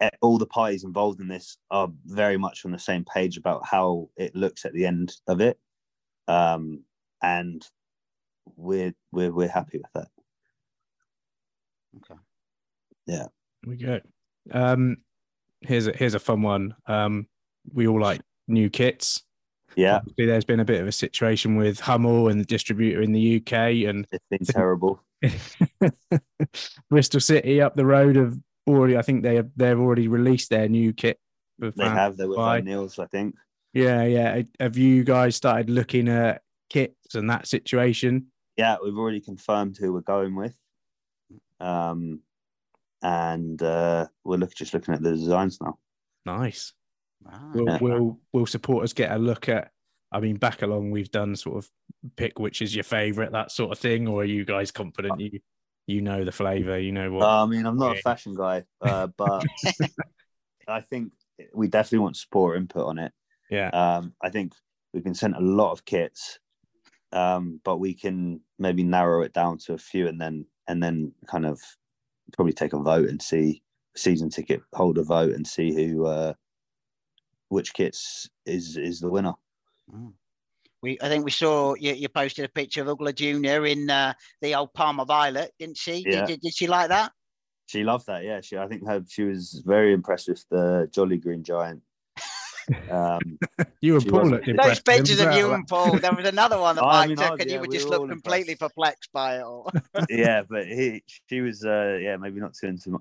[0.00, 3.66] eh, all the parties involved in this are very much on the same page about
[3.66, 5.58] how it looks at the end of it,
[6.28, 6.84] um,
[7.22, 7.66] and
[8.56, 10.08] we're we're we're happy with that.
[11.96, 12.20] Okay.
[13.06, 13.26] Yeah.
[13.62, 14.00] Here we go.
[14.52, 14.98] Um,
[15.60, 16.74] here's a here's a fun one.
[16.86, 17.26] Um,
[17.72, 19.22] we all like new kits.
[19.76, 23.12] Yeah, Obviously, there's been a bit of a situation with Hummel and the distributor in
[23.12, 23.52] the UK,
[23.88, 25.00] and it's been terrible.
[26.90, 28.96] Bristol City up the road have already.
[28.96, 31.18] I think they have they've already released their new kit.
[31.58, 32.16] They have.
[32.16, 32.38] They were.
[32.38, 33.34] O'Neill's, I think.
[33.72, 34.42] Yeah, yeah.
[34.60, 38.26] Have you guys started looking at kits and that situation?
[38.56, 40.56] Yeah, we've already confirmed who we're going with.
[41.60, 42.20] Um,
[43.02, 45.78] and uh, we're look, just looking at the designs now.
[46.24, 46.72] Nice.
[47.26, 47.78] Ah, Will Yeah.
[47.80, 49.70] will will supporters get a look at?
[50.12, 51.70] I mean, back along we've done sort of
[52.16, 55.40] pick which is your favourite, that sort of thing, or are you guys confident you
[55.86, 57.24] you know the flavour, you know what?
[57.24, 59.44] Uh, I mean, I'm not a fashion guy, uh, but
[60.68, 61.12] I think
[61.52, 63.12] we definitely want support input on it.
[63.50, 64.54] yeah, Um, I think
[64.92, 66.38] we've been sent a lot of kits,
[67.12, 71.12] um, but we can maybe narrow it down to a few, and then and then
[71.26, 71.60] kind of
[72.32, 73.62] probably take a vote and see
[73.96, 76.32] season ticket holder vote and see who uh,
[77.48, 79.34] which kits is is the winner.
[80.82, 84.12] We, I think we saw you, you posted a picture of Ugla Junior in uh,
[84.42, 86.04] the old Palmer Violet, didn't she?
[86.06, 86.20] Yeah.
[86.20, 87.12] Did, did, did she like that?
[87.66, 88.22] She loved that.
[88.24, 88.58] Yeah, she.
[88.58, 91.82] I think her, she was very impressed with the Jolly Green Giant.
[92.90, 93.38] Um,
[93.82, 95.98] you and Paul wasn't- looked Those pictures of you and Paul.
[95.98, 97.76] There was another one that I Mike mean, took, ours, and you yeah, would we
[97.76, 98.74] just were look completely impressed.
[98.74, 99.70] perplexed by it all.
[100.08, 102.98] yeah, but he she was uh, yeah maybe not too into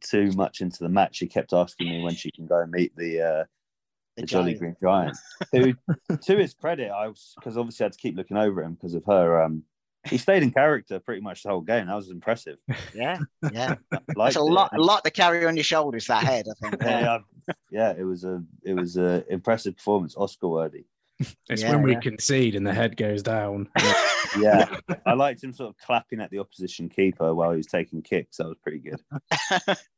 [0.00, 1.16] too much into the match.
[1.16, 3.44] She kept asking me when she can go and meet the uh,
[4.20, 4.54] the, Jolly.
[4.54, 5.16] Green Giant.
[5.52, 5.74] Who,
[6.16, 8.94] to his credit, I was because obviously I had to keep looking over him because
[8.94, 9.42] of her.
[9.42, 9.64] Um,
[10.08, 11.86] he stayed in character pretty much the whole game.
[11.86, 12.56] That was impressive.
[12.94, 13.18] Yeah,
[13.52, 13.74] yeah.
[13.90, 14.44] Liked That's a it.
[14.44, 16.06] lot, a lot to carry on your shoulders.
[16.06, 16.82] That head, I think.
[16.82, 20.86] Yeah, yeah, yeah, it was a it was a impressive performance, Oscar worthy.
[21.48, 22.00] It's Yeah, when we yeah.
[22.00, 23.68] concede and the head goes down.
[24.38, 28.00] Yeah, I liked him sort of clapping at the opposition keeper while he was taking
[28.00, 28.36] kicks.
[28.36, 29.00] That was pretty good.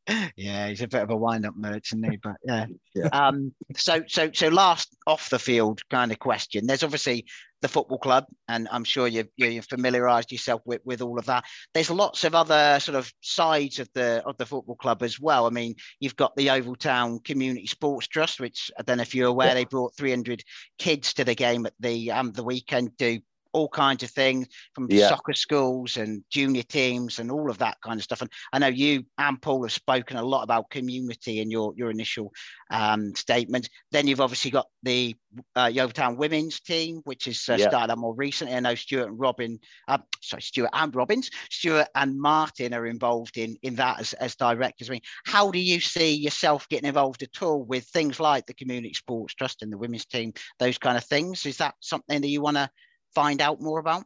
[0.36, 2.16] yeah, he's a bit of a wind-up merchant, isn't he?
[2.16, 2.66] But yeah.
[2.94, 3.08] Yeah.
[3.12, 3.52] Um.
[3.76, 6.66] So, so, so, last off the field kind of question.
[6.66, 7.26] There's obviously
[7.62, 11.26] the football club, and I'm sure you've you- you've familiarised yourself with with all of
[11.26, 11.44] that.
[11.72, 15.46] There's lots of other sort of sides of the of the football club as well.
[15.46, 19.14] I mean, you've got the Yeovil Town Community Sports Trust, which I don't know if
[19.14, 19.54] you're aware, Yeah.
[19.54, 20.42] they brought 300
[20.78, 22.96] kids to the game at the um the weekend.
[22.96, 23.20] Do
[23.52, 25.08] all kinds of things from Yeah.
[25.08, 28.20] soccer schools and junior teams and all of that kind of stuff.
[28.20, 31.90] And I know you and Paul have spoken a lot about community in your your
[31.90, 32.32] initial
[32.70, 33.68] um, statement.
[33.90, 35.14] Then you've obviously got the
[35.54, 35.70] uh,
[36.16, 37.68] women's team, which has uh, Yeah.
[37.68, 38.54] started up more recently.
[38.54, 43.38] I know Stuart and Robin, uh, sorry, Stuart and Robbins, Stuart and Martin are involved
[43.38, 44.88] in in that as, as directors.
[44.90, 48.54] I mean, how do you see yourself getting involved at all with things like the
[48.54, 51.46] Community Sports Trust and the women's team, those kind of things?
[51.46, 52.70] Is that something that you want to
[53.14, 54.04] find out more about?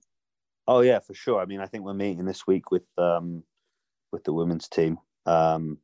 [0.66, 1.40] Oh yeah, for sure.
[1.40, 3.44] I mean, I think we're meeting this week with um
[4.12, 5.78] with the women's team, um,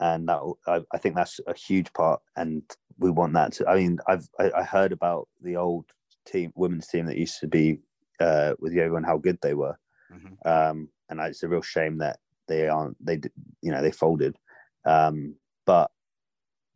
[0.00, 2.62] and that I, I think that's a huge part, and
[2.98, 3.68] we want that to.
[3.68, 5.86] I mean, I've I, I heard about the old
[6.26, 7.80] team, women's team that used to be
[8.20, 9.76] uh, with Yeovil and how good they were,
[10.10, 10.36] Mhm.
[10.46, 12.96] um, and it's a real shame that they aren't.
[13.04, 13.20] They
[13.60, 14.36] you know they folded,
[14.84, 15.90] um, but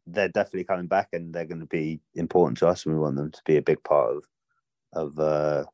[0.07, 3.17] they're definitely coming back, and they're going to be important to us, and we want
[3.17, 4.25] them to be a big part of
[4.97, 5.65] of uh,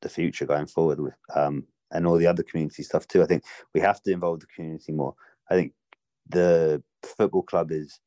[0.00, 3.22] the future going forward with um, and all the other community stuff too.
[3.22, 3.44] I think
[3.74, 5.14] we have to involve the community more.
[5.50, 5.72] I think
[6.28, 8.00] the football club is,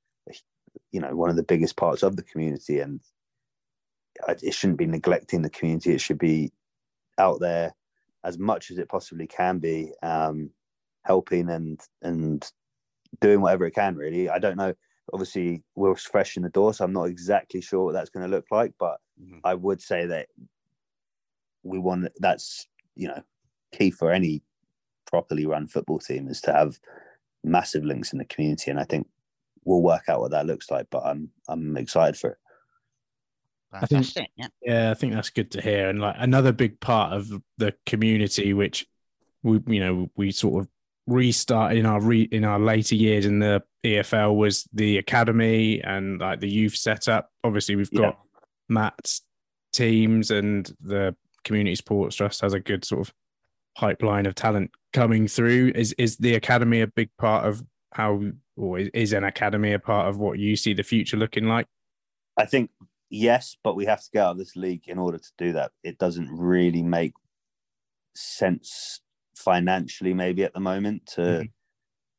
[0.92, 3.00] you know, one of the biggest parts of the community, and
[4.42, 5.94] it shouldn't be neglecting the community.
[5.94, 6.52] It should be
[7.18, 7.76] out there
[8.24, 10.50] as much as it possibly can be, um,
[11.04, 12.50] helping and and
[13.22, 13.96] doing whatever it can.
[13.96, 14.74] Really, I don't know.
[15.14, 18.36] Obviously, we're fresh in the door, so I'm not exactly sure what that's going to
[18.36, 19.40] look like, but Mhm.
[19.44, 20.28] I would say that
[21.64, 23.24] we want that's you know
[23.72, 24.42] key for any
[25.06, 26.78] properly run football team is to have
[27.44, 29.08] massive links in the community, and I think
[29.64, 30.88] we'll work out what that looks like.
[30.90, 32.38] But I'm I'm excited for it.
[33.72, 34.30] I think- Fantastic.
[34.36, 34.48] Yeah.
[34.62, 35.90] Yeah, I think that's good to hear.
[35.90, 38.88] And like another big part of the community, which
[39.44, 40.70] we you know we sort of
[41.08, 46.20] restarted in our re, in our later years in the EFL was the academy and
[46.20, 47.32] like the youth setup.
[47.44, 48.25] Obviously, we've got Yeah.
[48.70, 49.22] Matt's
[49.74, 53.14] teams and the community sports trust has a good sort of
[53.78, 55.72] pipeline of talent coming through.
[55.76, 58.22] Is is the academy a big part of how,
[58.56, 61.68] or is- an academy a part of what you see the future looking like?
[62.38, 62.72] I think
[63.10, 65.72] yes, but we have to get out of this league in order to do that.
[65.84, 67.14] It doesn't really make
[68.16, 69.02] sense
[69.36, 71.52] financially, maybe at the moment, to Mhm.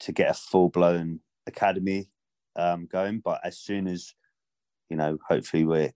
[0.00, 2.10] to get a full blown academy
[2.54, 3.20] um, going.
[3.20, 4.14] But as soon as
[4.88, 5.92] you know, hopefully we're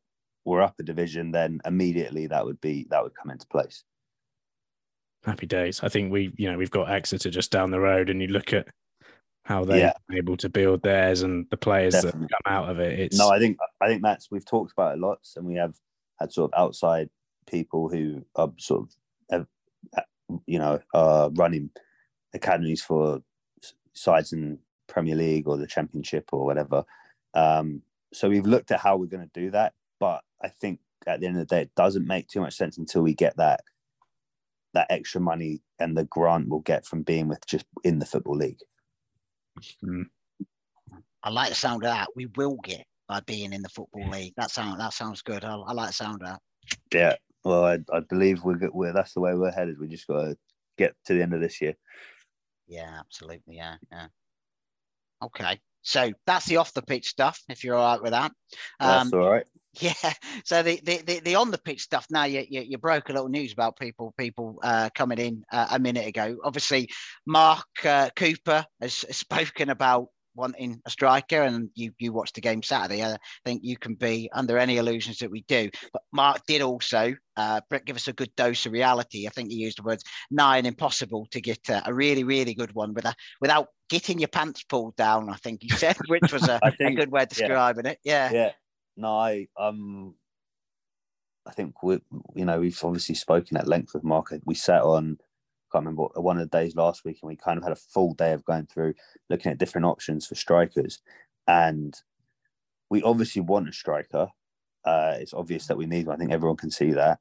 [0.50, 3.84] we're up a division, then immediately that would be that would come into place.
[5.24, 5.80] Happy days.
[5.82, 8.52] I think we, you know, we've got Exeter just down the road, and you look
[8.52, 8.68] at
[9.44, 10.16] how they're Yeah.
[10.18, 12.20] able to build theirs and the players Definitely.
[12.22, 12.98] that come out of it.
[12.98, 15.74] It's No, I think I think that's we've talked about it lots, and we have
[16.18, 17.08] had sort of outside
[17.46, 18.88] people who are sort
[19.30, 19.46] of,
[19.92, 20.04] uh,
[20.46, 21.70] you know, are running
[22.32, 23.22] academies for
[23.92, 26.84] sides in Premier League or the Championship or whatever.
[27.34, 27.82] Um,
[28.12, 31.26] so we've looked at how we're going to do that, but I think at the
[31.26, 33.60] end of the day, it doesn't make too much sense until we get that
[34.72, 38.36] that extra money and the grant we'll get from being with just in the football
[38.36, 38.60] league.
[41.22, 42.08] I like the sound of that.
[42.14, 44.34] We will get by being in the football league.
[44.36, 45.44] That sound that sounds good.
[45.44, 46.40] I, I like the sound of that.
[46.92, 49.78] Yeah, well, I, I believe we're, good- we're that's the way we're headed.
[49.80, 50.38] We just got to
[50.78, 51.74] get to the end of this year.
[52.68, 53.56] Yeah, absolutely.
[53.56, 54.06] Yeah, yeah.
[55.22, 57.42] Okay, so that's the off the pitch stuff.
[57.48, 58.32] If you're all right with that.
[58.78, 59.46] Um, That's all right.
[59.80, 59.92] Yeah.
[60.44, 62.06] So the the, the, the on the pitch stuff.
[62.10, 65.68] Now you, you you broke a little news about people people uh, coming in uh,
[65.72, 66.38] a minute ago.
[66.42, 66.88] Obviously,
[67.26, 72.62] Mark uh, Cooper has, spoken about wanting a striker, and you you watched the game
[72.62, 73.04] Saturday.
[73.04, 75.70] I think you can be under any illusions that we do.
[75.92, 79.26] But Mark did also uh, give us a good dose of reality.
[79.26, 82.54] I think he used the words nigh and impossible to get a, a really really
[82.54, 85.28] good one with a, without getting your pants pulled down.
[85.28, 87.46] I think he said, which was a, think- good way of yeah.
[87.46, 87.98] describing it.
[88.04, 88.30] Yeah.
[88.32, 88.52] Yeah.
[89.00, 90.14] No, I um,
[91.46, 92.00] I think we,
[92.34, 94.32] you know, we've obviously spoken at length with Mark.
[94.44, 97.56] We sat on, I can't remember one of the days last week, and we kind
[97.56, 98.94] of had a full day of going through,
[99.30, 101.00] looking at different options for strikers,
[101.48, 101.94] and
[102.90, 104.28] we obviously want a striker.
[104.84, 106.16] Uh, it's obvious that we need one.
[106.16, 107.20] I think everyone can see that.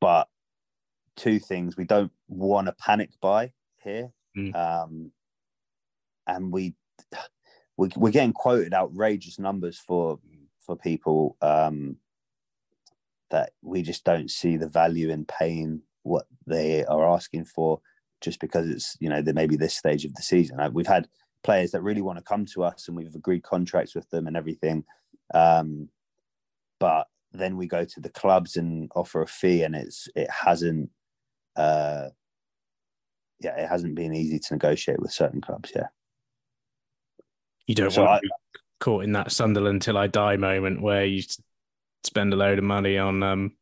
[0.00, 0.28] But
[1.16, 3.52] two things: we don't want a panic buy
[3.82, 4.54] here, Mm.
[4.54, 5.12] um,
[6.26, 6.74] and we
[7.78, 10.18] we we're getting quoted outrageous numbers for
[10.68, 11.96] for people um,
[13.30, 17.80] that we just don't see the value in paying what they are asking for
[18.20, 20.58] just because it's you know there may be this stage of the season.
[20.74, 21.08] We've had
[21.42, 24.36] players that really want to come to us and we've agreed contracts with them and
[24.36, 24.84] everything,
[25.32, 25.88] um,
[26.78, 30.90] but then we go to the clubs and offer a fee and it's it hasn't
[31.56, 32.08] uh,
[33.40, 35.72] yeah it hasn't been easy to negotiate with certain clubs.
[35.74, 35.86] Yeah.
[37.66, 38.28] you don't So want I-
[38.80, 41.22] caught in that Sunderland till I die moment where you
[42.04, 43.52] spend a load of money on um,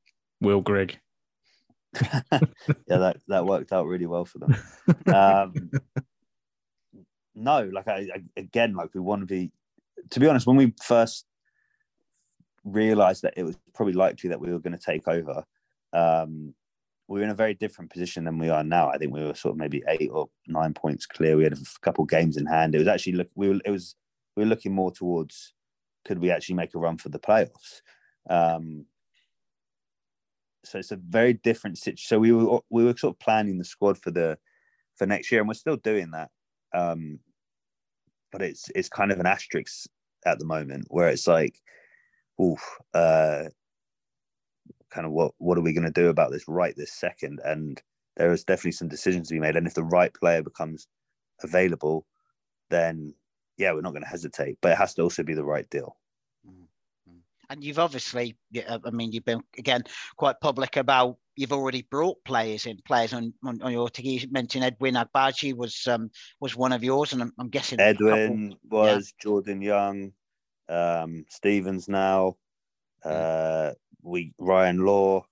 [0.40, 0.98] Will Grigg.
[2.02, 2.20] yeah,
[2.88, 4.56] that that worked out really well for them.
[5.12, 5.70] Um,
[7.34, 9.52] no, like I, I again, like we want to be.
[10.10, 11.26] To be honest, when we first
[12.64, 15.44] realized that it was probably likely that we were going to take over,
[15.92, 16.54] um,
[17.08, 18.88] we were in a very different position than we are now.
[18.88, 21.36] I think we were sort of maybe eight or nine points clear.
[21.36, 22.74] We had a couple games in hand.
[22.74, 23.28] It was actually look.
[23.34, 23.60] We were.
[23.64, 23.94] It was.
[24.36, 25.54] We were looking more towards.
[26.04, 27.80] Could we actually make a run for the playoffs?
[28.30, 28.86] Um,
[30.64, 32.06] so it's a very different situation.
[32.06, 34.38] So we were we were sort of planning the squad for the
[34.96, 36.30] for next year, and we're still doing that.
[36.74, 37.20] Um,
[38.32, 39.88] but it's it's kind of an asterisk
[40.24, 41.60] at the moment where it's like,
[42.42, 42.60] oof,
[42.94, 43.44] uh,
[44.90, 47.40] kind of what what are we going to do about this right this second?
[47.44, 47.80] And
[48.16, 49.56] there is definitely some decisions to be made.
[49.56, 50.88] And if the right player becomes
[51.42, 52.06] available,
[52.70, 53.14] then
[53.56, 54.58] yeah, we're not going to hesitate.
[54.60, 55.96] But it has to also be the right deal.
[57.48, 58.36] And you've obviously,
[58.68, 59.84] I mean, you've been again
[60.16, 64.18] quite public about you've already brought players in, players on on, on your team.
[64.20, 67.92] You mentioned Edwin Agbaji was um, was one of yours, and I'm, I'm guessing a
[67.94, 70.12] couple- Edwin was Jordan Young,
[70.68, 72.36] um, Stevens now,
[73.04, 75.24] uh, we Ryan Law,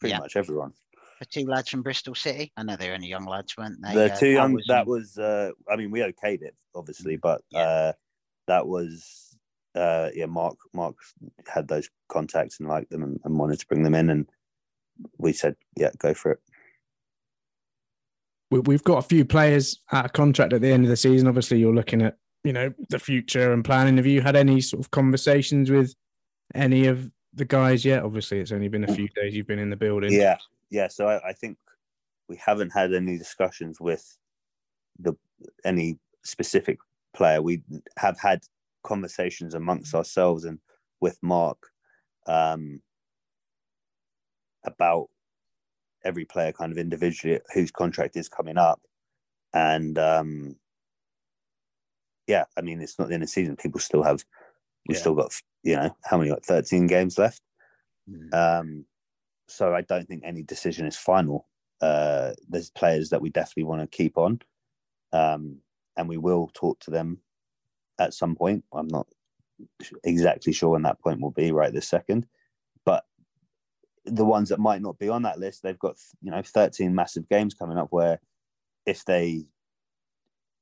[0.00, 0.20] pretty Yeah.
[0.20, 0.72] much everyone.
[1.18, 2.52] The two lads from Bristol City.
[2.56, 3.94] I know they were only young lads, weren't they?
[3.94, 7.42] the Uh, two young was, that was uh, I mean we okayed it obviously, but
[7.50, 7.60] Yeah.
[7.60, 7.92] uh,
[8.46, 9.36] that was
[9.74, 10.96] uh, yeah Mark Mark
[11.46, 14.28] had those contacts and liked them and, and wanted to bring them in, and
[15.18, 16.40] we said yeah go for it.
[18.50, 21.28] we, we've got a few players out of contract at the end of the season.
[21.28, 23.96] Obviously, you're looking at you know the future and planning.
[23.96, 25.94] Have you had any sort of conversations with
[26.54, 28.02] any of the guys yet?
[28.04, 30.12] Obviously, it's only been a few days you've been in the building.
[30.12, 30.38] Yeah,
[30.70, 30.88] yeah.
[30.88, 31.58] So I, I think
[32.28, 34.18] we haven't had any discussions with
[34.98, 35.14] the
[35.64, 36.78] any specific
[37.14, 37.42] player.
[37.42, 37.62] We
[37.98, 38.40] have had
[38.84, 40.58] conversations amongst ourselves and
[41.00, 41.58] with Mark
[42.26, 42.80] um,
[44.64, 45.08] about
[46.04, 48.80] every player kind of individually whose contract is coming up,
[49.54, 50.56] and um,
[52.26, 53.56] yeah, I mean it's not the end of the season.
[53.56, 54.22] People still have
[54.86, 55.00] we've Yeah.
[55.00, 57.40] still got you know how many like 13 games left.
[58.08, 58.34] Mm.
[58.34, 58.84] Um,
[59.48, 61.48] so I don't think any decision is final.
[61.80, 64.40] Uh, there's players that we definitely want to keep on,
[65.12, 65.58] um,
[65.96, 67.18] and we will talk to them
[67.98, 68.64] at some point.
[68.72, 69.06] I'm not
[70.04, 72.26] exactly sure when that point will be right this second,
[72.84, 73.04] but
[74.04, 77.28] the ones that might not be on that list, they've got you know 13 massive
[77.28, 78.20] games coming up where
[78.86, 79.44] if they,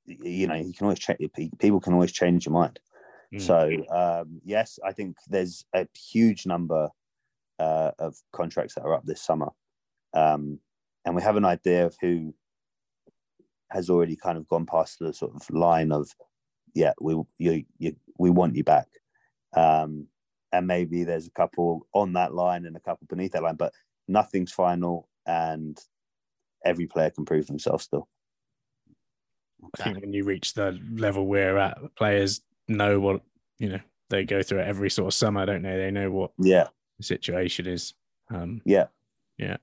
[0.04, 1.18] you know, you can always check.
[1.58, 2.78] People can always change your mind.
[3.34, 3.40] Mm.
[3.40, 6.90] So um, yes, I think there's a huge number
[7.58, 9.48] uh, of contracts that are up this summer,
[10.14, 10.58] um,
[11.04, 12.34] and we have an idea of who
[13.70, 16.08] has already kind of gone past the sort of line of,
[16.74, 18.88] yeah, we you, you we want you back,
[19.56, 20.06] um,
[20.52, 23.72] and maybe there's a couple on that line and a couple beneath that line, but
[24.08, 25.78] nothing's final, and
[26.64, 28.08] every player can prove themselves still.
[29.78, 33.22] I think when you reach the level we're at, players know what
[33.58, 33.80] you know.
[34.08, 35.76] They go through it every sort of summer, I don't they?
[35.78, 37.94] They know what Yeah, the situation is.
[38.30, 38.86] Um, yeah.
[39.38, 39.56] Yeah.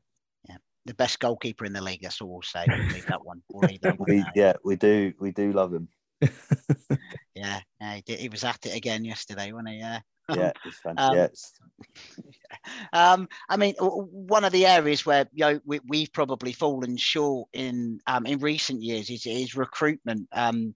[0.48, 0.58] Yeah.
[0.86, 2.02] The best goalkeeper in the league.
[2.02, 2.66] That's all we'll say.
[2.68, 3.42] We'll leave that one.
[3.50, 5.14] We'll leave that one We, yeah, we do.
[5.20, 5.88] We do love him.
[7.36, 9.78] Yeah, yeah, he, did, he was at it again yesterday, wasn't he?
[9.78, 10.00] Yeah.
[10.34, 10.96] Yeah, it's fun.
[10.98, 11.52] Um, yeah, it's,
[12.94, 16.54] Um, I mean, w- w- one of the areas where you know we, we've probably
[16.54, 20.30] fallen short in um, in recent years is, is recruitment.
[20.32, 20.76] Um,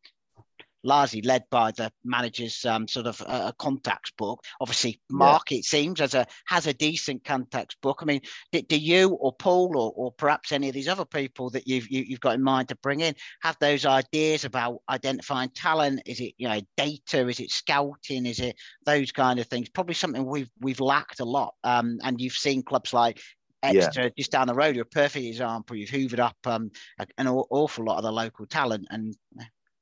[0.87, 4.43] largely led by the manager's um, sort of uh, contacts book.
[4.61, 7.99] Obviously, Mark, it seems, has a has a decent contacts book.
[8.01, 8.21] I mean,
[8.51, 11.89] do, do you or Paul or, or perhaps any of these other people that you've
[11.91, 16.01] you, you've got in mind to bring in have those ideas about identifying talent?
[16.05, 17.27] Is it you know data?
[17.27, 18.25] Is it scouting?
[18.25, 19.69] Is it those kind of things?
[19.69, 21.53] Probably something we've we've lacked a lot.
[21.63, 23.19] Um, and you've seen clubs like
[23.67, 23.87] Yeah.
[23.87, 25.75] Exeter just down the road You're a perfect example.
[25.75, 26.71] You've hoovered up um,
[27.17, 29.15] an awful lot of the local talent and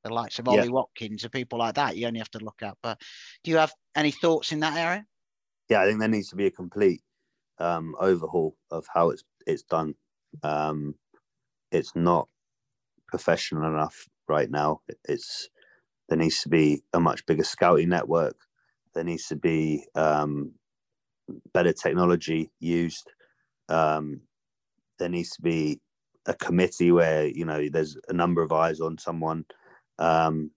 [0.06, 0.62] the likes of Yeah.
[0.62, 1.98] Ollie Watkins and people like that.
[1.98, 2.78] You only have to look at.
[2.82, 3.02] But
[3.44, 5.06] do you have any thoughts in that area?
[5.70, 7.02] yeah, I think there needs to be a complete
[7.60, 9.96] um, overhaul of how it's it's done.
[10.44, 10.96] Um,
[11.72, 12.30] it's not
[13.08, 14.82] professional enough right now.
[15.06, 15.50] It's
[16.10, 18.38] there needs to be a much bigger scouting network.
[18.94, 20.54] There needs to be um,
[21.54, 23.12] better technology used.
[23.70, 24.22] Um,
[25.00, 25.82] there needs to be
[26.28, 29.46] a committee where you know there's a number of eyes on someone,
[30.00, 30.52] um,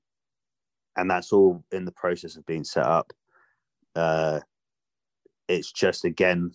[0.96, 3.12] and that's all in the process of being set up.
[3.94, 4.40] Uh,
[5.48, 6.52] it's just again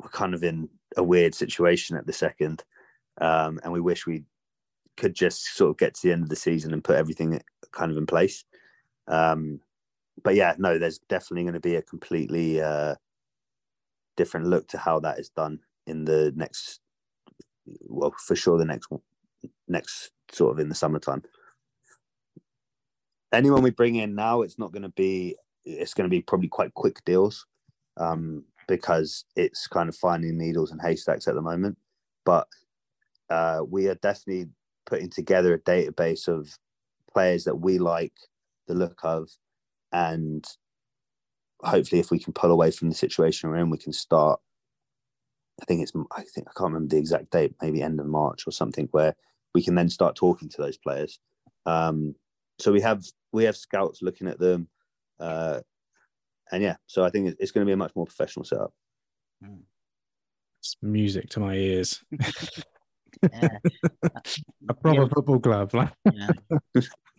[0.00, 2.64] we're kind of in a weird situation at the second.
[3.20, 4.24] Um, and we wish we
[4.96, 7.40] could just sort of get to the end of the season and put everything
[7.72, 8.44] kind of in place.
[9.06, 9.60] Um,
[10.22, 12.94] but yeah no there's definitely going to be a completely uh,
[14.16, 16.80] different look to how that is done in the next
[17.88, 18.88] well for sure the next
[19.68, 21.22] next sort of in the summertime
[23.32, 26.48] anyone we bring in now it's not going to be it's going to be probably
[26.48, 27.46] quite quick deals
[27.96, 31.76] um, because it's kind of finding needles and haystacks at the moment.
[32.24, 32.46] But
[33.30, 34.50] uh, we are definitely
[34.86, 36.56] putting together a database of
[37.12, 38.12] players that we like
[38.66, 39.28] the look of,
[39.92, 40.44] and
[41.62, 44.40] hopefully, if we can pull away from the situation we're in, we can start.
[45.60, 48.46] I think it's I think I can't remember the exact date, maybe end of March
[48.46, 49.14] or something, where
[49.54, 51.18] we can then start talking to those players.
[51.66, 52.14] Um,
[52.58, 54.68] so we have we have scouts looking at them.
[55.18, 55.60] Uh,
[56.50, 58.72] and yeah, so I think it's going to be a much more professional setup.
[60.60, 62.02] it's music to my ears.
[63.30, 63.58] Yeah,
[64.68, 65.08] A proper Yeah.
[65.14, 65.70] football club.
[66.12, 66.30] yeah,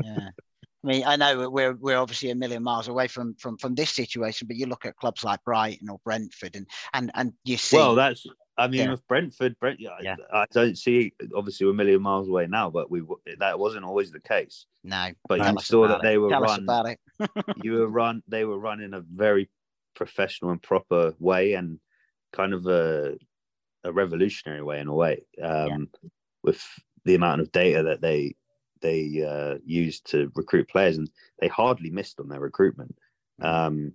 [0.04, 0.30] yeah.
[0.84, 3.91] I mean, I know we're we're obviously a million miles away from from from this
[3.91, 7.78] situation, but you look at clubs like Brighton or Brentford, and and and you see.
[7.78, 8.26] Well, that's
[8.57, 8.91] I mean Yeah.
[8.91, 10.15] with Brentford, Brent, yeah, Yeah.
[10.31, 11.13] I, don't see.
[11.35, 13.01] Obviously, we're a million miles away now, but we
[13.39, 14.65] that wasn't always the case.
[14.83, 16.67] no, But tell you saw that they were Tell run.
[16.85, 16.99] it.
[17.63, 18.21] you were run.
[18.27, 19.49] They were run in a very
[19.95, 21.79] professional and proper way, and
[22.31, 23.17] kind of a
[23.83, 25.25] a revolutionary way in a way.
[25.41, 25.89] Um,
[26.43, 26.63] With
[27.06, 28.35] the amount of data that they
[28.81, 32.95] they uh, used to recruit players, and they hardly missed on their recruitment.
[33.41, 33.93] Um,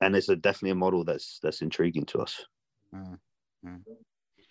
[0.00, 2.44] and it's a definitely a model that's that's intriguing to us.
[2.94, 3.18] Mm,
[3.66, 3.80] mm.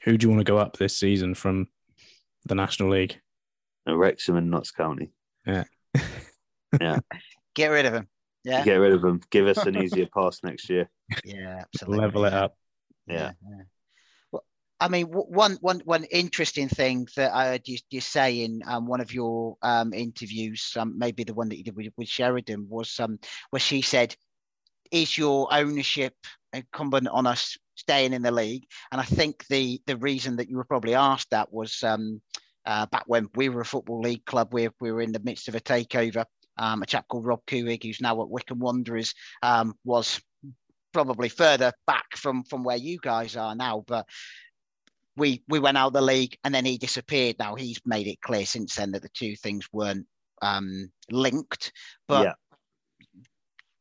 [0.03, 1.67] Who do you want to go up this season from
[2.45, 3.19] the National League?
[3.87, 5.11] Wrexham and Notts County.
[5.45, 5.63] Yeah.
[6.79, 6.99] yeah.
[7.55, 8.07] Get rid of him.
[8.43, 9.21] Yeah, Get rid of them.
[9.29, 10.89] Give us an easier pass next year.
[11.23, 12.05] yeah, absolutely.
[12.05, 12.39] Level it yeah.
[12.39, 12.55] up.
[13.07, 13.31] Yeah.
[14.31, 14.43] Well,
[14.79, 18.87] I mean, one, one, one interesting thing that I heard you, you say in um,
[18.87, 22.67] one of your um, interviews, um, maybe the one that you did with, with Sheridan,
[22.67, 23.19] was um,
[23.51, 24.15] where she said,
[24.91, 26.15] "Is your ownership
[26.53, 30.57] incumbent on us staying in the league?" And I think the the reason that you
[30.57, 32.21] were probably asked that was um,
[32.65, 35.47] uh, back when we were a football league club, we we were in the midst
[35.47, 36.25] of a takeover.
[36.57, 40.21] Um, a chap called Rob Couhig, who's now at Wycombe Wanderers, um, was
[40.91, 44.05] probably further back from from where you guys are now, but
[45.17, 47.37] we we went out of the league and then he disappeared.
[47.39, 50.07] Now he's made it clear since then that the two things weren't
[50.41, 51.71] um, linked.
[52.07, 52.33] But yeah.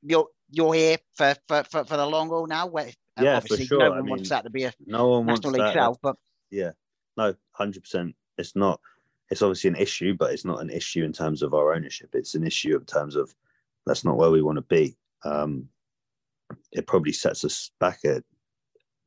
[0.02, 2.66] you're you're here for, for, for, for, the long haul now.
[2.66, 3.78] Where uh, yeah, for sure.
[3.78, 5.96] no one I mean, wants that to be a no one national wants league that.
[6.02, 6.16] but
[6.50, 6.70] yeah,
[7.16, 8.14] no, hundred percent.
[8.38, 8.80] It's not.
[9.30, 12.10] It's obviously an issue, but it's not an issue in terms of our ownership.
[12.14, 13.32] It's an issue in terms of
[13.86, 14.96] that's not where we want to be.
[15.24, 15.68] Um,
[16.72, 18.22] it probably sets us back a,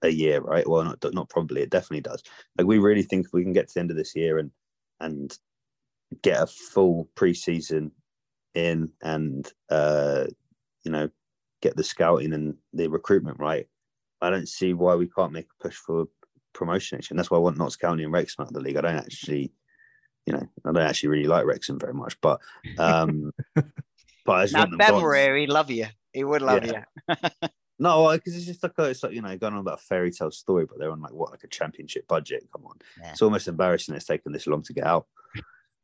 [0.01, 0.67] a year, right?
[0.67, 1.61] Well, not not probably.
[1.61, 2.23] It definitely does.
[2.57, 4.51] Like we really think if we can get to the end of this year and
[4.99, 5.37] and
[6.21, 7.91] get a full preseason
[8.53, 10.25] in and uh,
[10.83, 11.09] you know
[11.61, 13.67] get the scouting and the recruitment right,
[14.23, 16.05] I don't see why we can't make a push for
[16.53, 17.13] promotion next year.
[17.15, 18.77] And that's why I want Notts County and Wrexham out of the league.
[18.77, 19.51] I don't actually,
[20.25, 22.39] you know, I don't actually really like Wrexham very much, but
[22.77, 25.35] um, but I just now want them Ben gone.
[25.37, 25.87] he'd love you.
[26.13, 26.83] He would love Yeah.
[27.09, 27.15] you.
[27.79, 30.11] No, because it's just like a, it's like you know going on about a fairy
[30.11, 32.47] tale story, but they're on like what like a championship budget.
[32.55, 33.11] Come on, Yeah.
[33.11, 35.07] it's almost embarrassing it's taken this long to get out.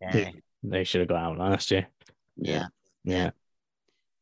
[0.00, 0.30] Yeah.
[0.62, 1.86] they should have got out last year.
[2.36, 2.66] yeah.
[3.04, 3.30] Yeah.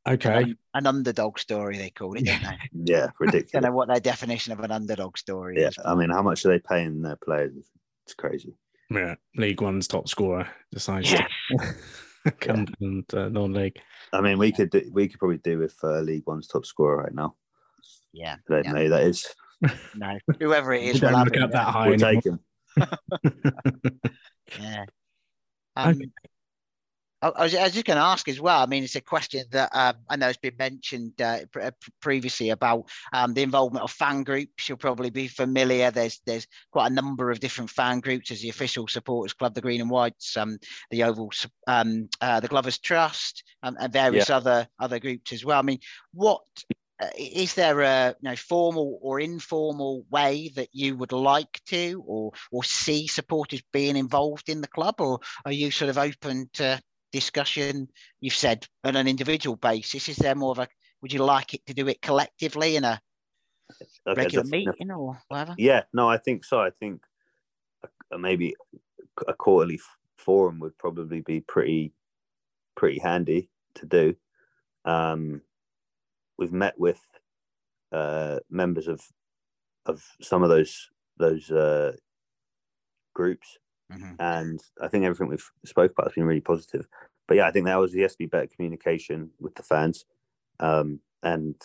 [0.09, 0.43] Okay.
[0.43, 2.59] An, an underdog story, they call it, didn't they?
[2.93, 3.65] Yeah, don't ridiculous.
[3.65, 5.77] know what their definition of an underdog story yeah, is.
[5.85, 7.53] I mean, how much are they paying their players?
[8.07, 8.55] It's crazy.
[8.91, 9.15] Yeah.
[9.37, 11.27] League One's top scorer decides Yeah.
[12.27, 13.79] to come from uh, non-league.
[14.13, 16.97] I mean, we could do, we could probably do with uh, League One's top scorer
[17.03, 17.37] right now.
[18.13, 18.37] yeah.
[18.49, 18.73] I don't Yeah.
[18.73, 19.27] know who that is.
[19.95, 22.13] No, whoever it is, We is, we'll don't look up that high We'll anymore.
[22.23, 22.41] take him.
[24.61, 24.85] Yeah.
[25.77, 26.11] Um, Okay.
[27.23, 28.63] I, I was, I was just going to ask as well.
[28.63, 31.71] I mean, it's a question that um, I know has been mentioned uh, pre- uh,
[32.01, 34.69] previously about um, the involvement of fan groups.
[34.69, 35.91] You'll probably be familiar.
[35.91, 38.29] There's there's quite a number of different fan groups.
[38.29, 40.59] There's the official supporters club, the Green and Whites, um,
[40.91, 41.31] the Oval,
[41.67, 45.59] um, uh, the Glovers Trust, um, and various other other groups as well.
[45.59, 45.81] I mean,
[46.13, 46.43] what
[47.01, 52.03] uh, is there a you know, formal or informal way that you would like to
[52.07, 56.49] or or see supporters being involved in the club, or are you sort of open
[56.55, 56.81] to
[57.13, 57.89] discussion?
[58.21, 60.09] You've said on an individual basis.
[60.09, 60.69] Is there more of a
[61.03, 63.01] would you like it to do it collectively in a
[64.07, 65.55] Okay, regular meeting or whatever?
[65.57, 66.61] Yeah, no, I think so.
[66.61, 67.03] I think
[68.19, 68.55] maybe
[69.29, 69.81] a quarterly
[70.19, 71.93] forum would probably be pretty
[72.77, 74.17] pretty handy to do.
[74.85, 75.43] Um,
[76.39, 77.01] we've met with
[77.93, 79.01] uh, members of
[79.87, 80.89] of some of those
[81.19, 81.93] those uh,
[83.15, 83.59] groups,
[83.91, 84.17] Mhm.
[84.19, 86.87] and I think everything we've spoke about has been really positive.
[87.29, 90.05] But yeah, I think that was the SB better communication with the fans,
[90.61, 91.57] um, and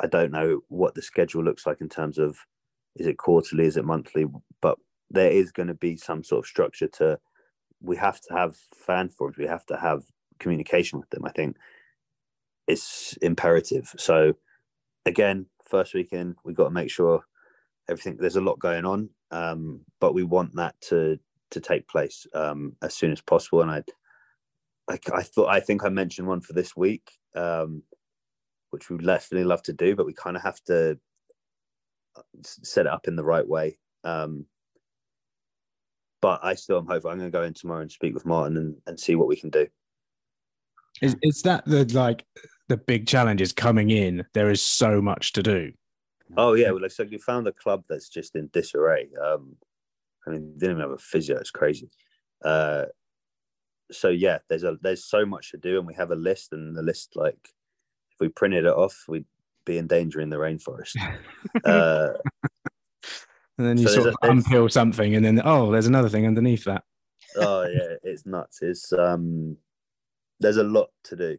[0.00, 2.38] I don't know what the schedule looks like in terms of
[2.96, 4.26] is it quarterly, is it monthly,
[4.60, 4.78] but
[5.10, 7.18] there is going to be some sort of structure to.
[7.80, 9.38] We have to have fan forums.
[9.38, 10.04] We have to have
[10.40, 11.24] communication with them.
[11.24, 11.56] I think
[12.66, 13.92] it's imperative.
[13.98, 14.34] So
[15.06, 17.24] again, first weekend we've got to make sure
[17.88, 18.16] everything.
[18.18, 21.18] There's a lot going on, um, but we want that to
[21.50, 23.62] to take place um, as soon as possible.
[23.62, 23.82] And I,
[24.90, 27.82] I, I thought I think I mentioned one for this week, um,
[28.70, 30.98] which we definitely love to do, but we kind of have to
[32.16, 33.78] uh, set it up in the right way.
[34.04, 34.46] Um,
[36.20, 37.10] but I still am hopeful.
[37.10, 39.36] I'm going to go in tomorrow and speak with Martin and, and see what we
[39.36, 39.66] can do.
[41.00, 42.24] Is, is that the like
[42.68, 44.24] the big challenge is coming in?
[44.34, 45.72] There is so much to do.
[46.36, 49.08] Oh yeah, well, so you found a club that's just in disarray.
[49.22, 49.56] Um,
[50.26, 51.38] I mean, didn't even have a physio.
[51.38, 51.90] It's crazy.
[52.44, 52.86] Uh,
[53.90, 56.76] so yeah, there's a there's so much to do, and we have a list, and
[56.76, 57.38] the list like
[58.12, 59.24] if we printed it off, we'd
[59.64, 60.96] be in danger in the rainforest.
[61.64, 62.12] uh,
[63.58, 66.26] And then you So sort of a- unpeel something, and then oh, there's another thing
[66.26, 66.84] underneath that.
[67.36, 68.62] oh yeah, it's nuts.
[68.62, 69.56] It's um,
[70.40, 71.38] there's a lot to do,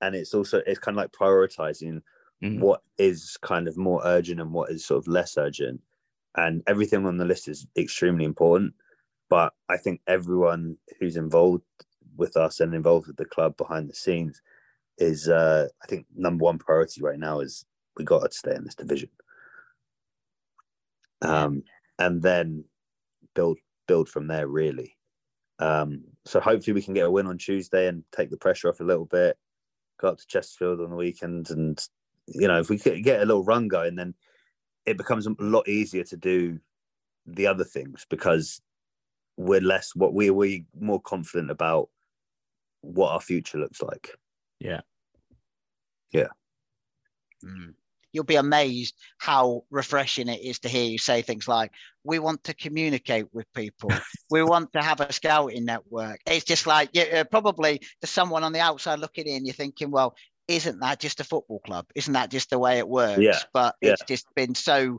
[0.00, 2.00] and it's also it's kind of like prioritizing
[2.42, 2.60] Mm.
[2.60, 5.80] what is kind of more urgent and what is sort of less urgent.
[6.36, 8.74] And everything on the list is extremely important.
[9.28, 11.64] But I think everyone who's involved
[12.16, 14.40] with us and involved with the club behind the scenes
[14.98, 17.64] is, uh, I think, number one priority right now is
[17.96, 19.10] we got to stay in this division.
[21.22, 21.64] Um,
[21.98, 22.64] and then
[23.34, 23.58] build
[23.88, 24.96] build from there really.
[25.58, 28.80] Um, so hopefully we can get a win on Tuesday and take the pressure off
[28.80, 29.36] a little bit.
[30.00, 31.84] Go up to Chesterfield on the weekend, and
[32.34, 34.14] you know if we get a little run going, then
[34.86, 36.58] it becomes a lot easier to do
[37.26, 38.60] the other things because
[39.36, 41.88] we're less what we we more confident about
[42.80, 44.10] what our future looks like.
[44.58, 44.80] Yeah.
[46.12, 46.28] Yeah.
[47.44, 47.74] Mm.
[48.12, 51.70] You'll be amazed how refreshing it is to hear you say things like,
[52.04, 53.90] "We want to communicate with people.
[54.30, 58.52] we want to have a scouting network." It's just like yeah, probably to someone on
[58.52, 60.16] the outside looking in, you're thinking, "Well,
[60.48, 61.86] isn't that just a football club?
[61.94, 63.38] Isn't that just the way it works?" Yeah.
[63.52, 63.92] But Yeah.
[63.92, 64.98] it's just been so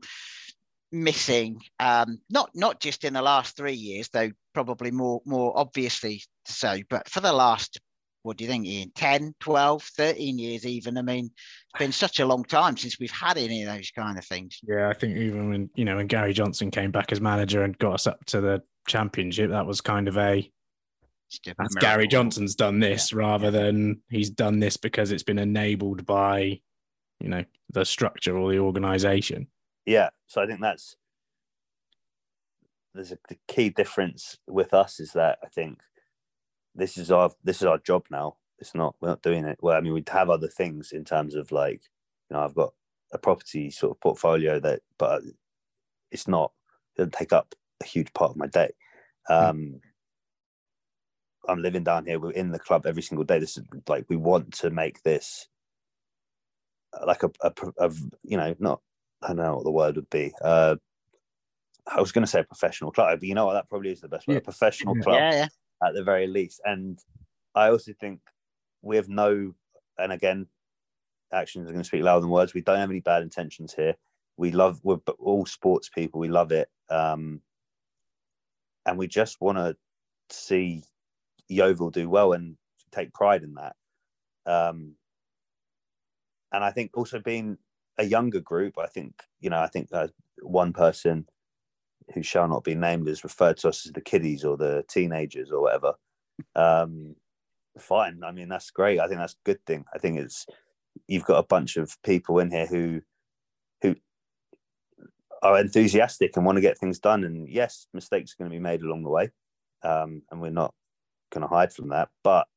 [0.92, 1.62] missing.
[1.80, 6.80] Um, not not just in the last three years, though probably more more obviously so,
[6.90, 7.80] but for the last
[8.24, 8.92] what do you think, Ian?
[8.96, 10.98] 10, 12, 13 years, even.
[10.98, 14.18] I mean, it's been such a long time since we've had any of those kind
[14.18, 14.60] of things.
[14.68, 17.78] Yeah, I think even when you know when Gary Johnson came back as manager and
[17.78, 20.52] got us up to the championship, that was kind of a a
[21.58, 21.76] that's.
[21.76, 26.60] Gary Johnson's done this rather than he's done this because it's been enabled by
[27.20, 29.48] you know the structure or the organization.
[29.86, 30.10] Yeah.
[30.28, 30.96] So I think that's
[32.94, 35.80] there's a the key difference with us is that I think
[36.76, 38.38] this is our this is our job now.
[38.60, 39.60] It's not we're not doing it.
[39.62, 41.82] Well, I mean, we'd have other things in terms of like,
[42.30, 42.74] you know, I've got
[43.14, 45.22] a property sort of portfolio that, but
[46.12, 46.52] it's not
[46.96, 48.72] it doesn't take up a huge part of my day.
[49.30, 49.80] Um,
[51.50, 52.20] I'm living down here.
[52.20, 53.40] We're in the club every single day.
[53.40, 55.48] This is like we want to make this
[56.94, 57.92] uh, like a, a, a
[58.24, 58.82] you know not
[59.22, 60.34] I don't know what the word would be.
[60.42, 60.76] Uh,
[61.88, 63.54] I was going to say a professional club, but you know what?
[63.54, 64.36] That probably is the best word.
[64.36, 64.40] Yeah.
[64.40, 65.48] A professional club Yeah, yeah.
[65.88, 66.62] at the very least.
[66.64, 67.00] And
[67.56, 68.22] I also think
[68.82, 69.54] we have no,
[69.98, 70.48] and again,
[71.34, 72.54] actions are going to speak louder than words.
[72.54, 73.96] We don't have any bad intentions here.
[74.38, 76.20] We love, we're all sports people.
[76.20, 76.70] We love it.
[76.90, 77.42] Um,
[78.86, 79.76] and we just want to
[80.30, 80.84] see
[81.50, 82.56] Yeovil do well and
[82.92, 83.76] take pride in that.
[84.46, 84.96] Um,
[86.52, 87.58] and I think also being
[87.98, 90.08] a younger group, I think, you know, I think uh,
[90.42, 91.28] one person
[92.14, 95.52] who shall not be named is referred to us as the kiddies or the teenagers
[95.52, 95.94] or whatever.
[96.56, 97.16] Um,
[97.78, 98.22] fine.
[98.24, 99.00] I mean, that's great.
[99.00, 99.86] I think that's a good thing.
[99.94, 100.46] I think it's
[101.08, 103.02] you've got a bunch of people in here who
[103.82, 103.96] who
[105.42, 107.24] are enthusiastic and want to get things done.
[107.24, 109.30] And yes, mistakes are going to be made along the way,
[109.84, 110.74] um, and we're not
[111.30, 112.10] going to hide from that.
[112.24, 112.48] But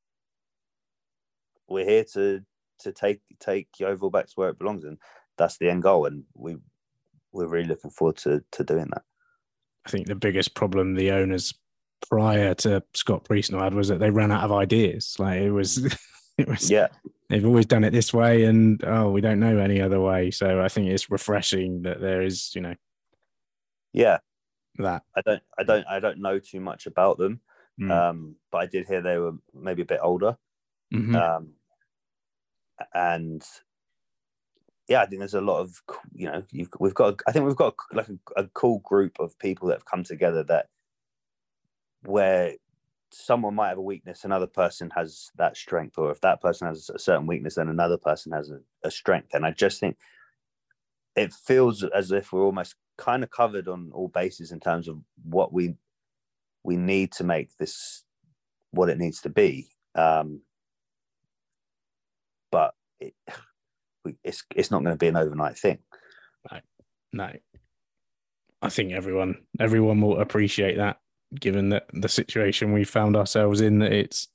[1.68, 2.40] we're here to
[2.80, 4.98] to take take Yeovil back to where it belongs, and
[5.38, 6.06] that's the end goal.
[6.06, 6.56] And we
[7.32, 9.02] we're really looking forward to to doing that.
[9.86, 11.54] I think the biggest problem the owners
[12.08, 15.16] prior to Scott Priestnall had was that they ran out of ideas.
[15.18, 15.78] Like it was,
[16.38, 16.70] it was.
[16.70, 16.88] Yeah,
[17.32, 20.30] They've always done it this way, and oh, we don't know any other way.
[20.30, 22.74] So I think it's refreshing that there is, you know,
[23.94, 24.18] yeah.
[24.76, 25.02] that.
[25.16, 27.40] I don't I don't I don't know too much about them.
[27.82, 27.90] Mm.
[27.90, 30.36] Um, but I did hear they were maybe a bit older.
[30.92, 31.14] Mhm.
[31.14, 31.54] Um,
[32.94, 33.42] and
[34.88, 37.56] yeah, I think there's a lot of you know you've, we've got I think we've
[37.56, 40.66] got like a, a cool group of people that have come together that
[42.02, 42.54] where
[43.12, 46.90] someone might have a weakness, another person has that strength, or if that person has
[46.90, 49.34] a certain weakness, then another person has a, a strength.
[49.34, 49.96] And I just think
[51.14, 54.98] it feels as if we're almost kind of covered on all bases in terms of
[55.24, 55.74] what we
[56.64, 58.04] we need to make this
[58.70, 59.68] what it needs to be.
[59.94, 60.40] Um,
[62.50, 63.14] but it,
[64.24, 65.78] it's it's not going to be an overnight thing.
[67.14, 67.30] No,
[68.62, 70.98] I think everyone everyone will appreciate that,
[71.38, 73.80] given that the situation we found ourselves in.
[73.80, 74.28] That it's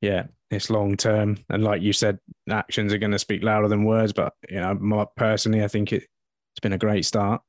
[0.00, 3.84] yeah, it's long term, and like you said, actions are going to speak louder than
[3.84, 4.12] words.
[4.12, 6.02] But you know, my, personally, I think it,
[6.52, 7.42] it's been a great start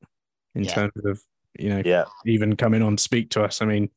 [0.54, 0.74] in Yeah.
[0.74, 1.20] terms of
[1.58, 3.62] you know Yeah, even coming on to speak to us.
[3.62, 3.90] I mean,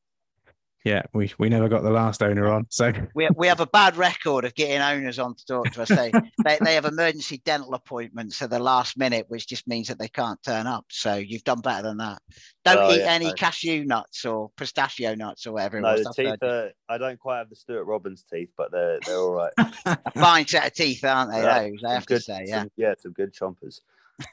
[0.86, 3.97] yeah, we we never got the last owner on, so We, we have a bad
[3.97, 5.89] record of getting owners on to talk to us.
[5.89, 6.11] They,
[6.45, 10.07] they, they have emergency dental appointments at the last minute, which just means that they
[10.07, 10.86] can't turn up.
[10.91, 12.19] So you've done better than that.
[12.63, 13.33] Don't Oh, eat yeah, any no.
[13.33, 16.03] cashew nuts or pistachio nuts or whatever it no, was.
[16.03, 16.71] the I've teeth are.
[16.88, 19.51] I don't quite have the Stuart Robbins teeth, but they're they're all right.
[19.88, 21.41] A fine set of teeth, aren't they?
[21.41, 22.61] Yeah, Those, I have good, to say, yeah.
[22.61, 23.79] some- yeah, some good chompers.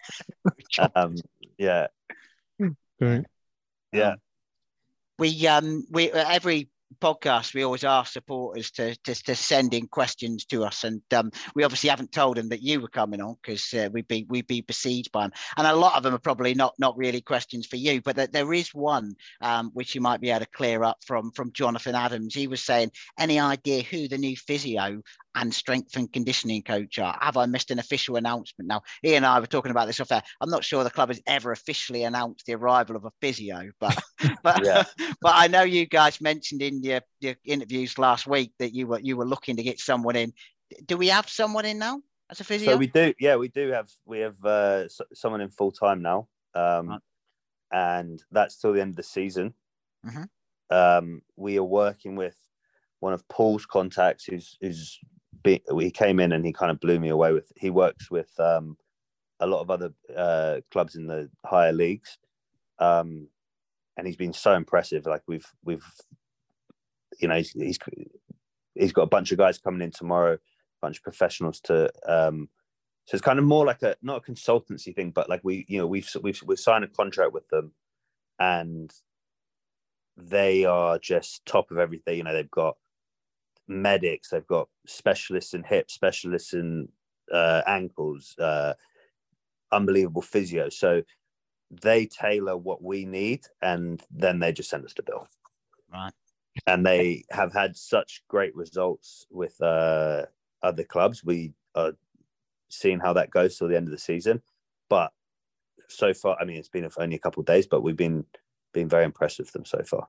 [0.94, 1.16] Um,
[1.58, 1.86] yeah,
[3.92, 4.14] yeah,
[5.18, 6.68] we um we every
[7.00, 10.84] podcast we always ask supporters to to, to send in questions to us.
[10.84, 14.08] And um we obviously haven't told them that you were coming on because uh, we'd
[14.08, 16.96] be we'd be besieged by them and a lot of them are probably not not
[16.96, 20.40] really questions for you but that there is one um which you might be able
[20.40, 22.34] to clear up from from jonathan adams.
[22.34, 25.02] He was saying any idea who the new physio
[25.34, 29.24] and strength and conditioning coach are have i missed an official announcement now he and
[29.24, 32.04] i were talking about this off air i'm not sure the club has ever officially
[32.04, 33.98] announced the arrival of a physio but
[34.42, 34.84] but Yeah.
[35.20, 39.00] but I know you guys mentioned in your, your interviews last week that you were
[39.00, 40.32] you were looking to get someone in.
[40.86, 42.72] Do we have someone in now as a physio?
[42.72, 46.28] So we do, yeah, we do have we have uh, someone in full time now.
[46.54, 47.00] um, Right.
[47.72, 49.54] and that's till the end of the season.
[50.06, 50.28] Mhm.
[50.70, 52.36] Um, we are working with
[53.00, 54.98] one of Paul's contacts, who's who's
[55.42, 57.50] be, he came in and he kind of blew me away with.
[57.56, 58.76] He works with um,
[59.40, 62.18] a lot of other uh, clubs in the higher leagues,
[62.78, 63.28] um,
[63.96, 65.06] and he's been so impressive.
[65.06, 65.84] Like we've we've,
[67.20, 67.78] you know, he's he's,
[68.74, 70.38] he's got a bunch of guys coming in tomorrow, a
[70.80, 71.90] bunch of professionals to.
[72.06, 72.48] Um,
[73.06, 75.78] so it's kind of more like a not a consultancy thing, but like we, you
[75.78, 77.72] know, we've we've we've signed a contract with them,
[78.38, 78.92] and
[80.16, 82.18] they are just top of everything.
[82.18, 82.76] You know, they've got
[83.68, 86.88] medics, they've got specialists in hips, specialists in
[87.32, 88.74] uh, ankles, uh,
[89.70, 90.68] unbelievable physio.
[90.68, 91.02] So
[91.70, 95.26] they tailor what we need, and then they just send us the bill.
[95.92, 96.12] Right.
[96.66, 100.26] And they have had such great results with uh,
[100.62, 101.24] other clubs.
[101.24, 101.92] We are
[102.68, 104.42] seeing how that goes till the end of the season,
[104.90, 105.12] but
[105.88, 108.24] so far, I mean, it's been only a couple of days, but we've been
[108.72, 110.08] been very impressed with them so far.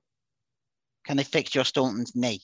[1.06, 2.42] Can they fix your Staunton's knee?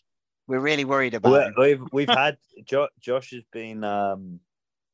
[0.49, 1.53] We're really worried about him.
[1.57, 4.39] We've we've had jo- Josh has been um,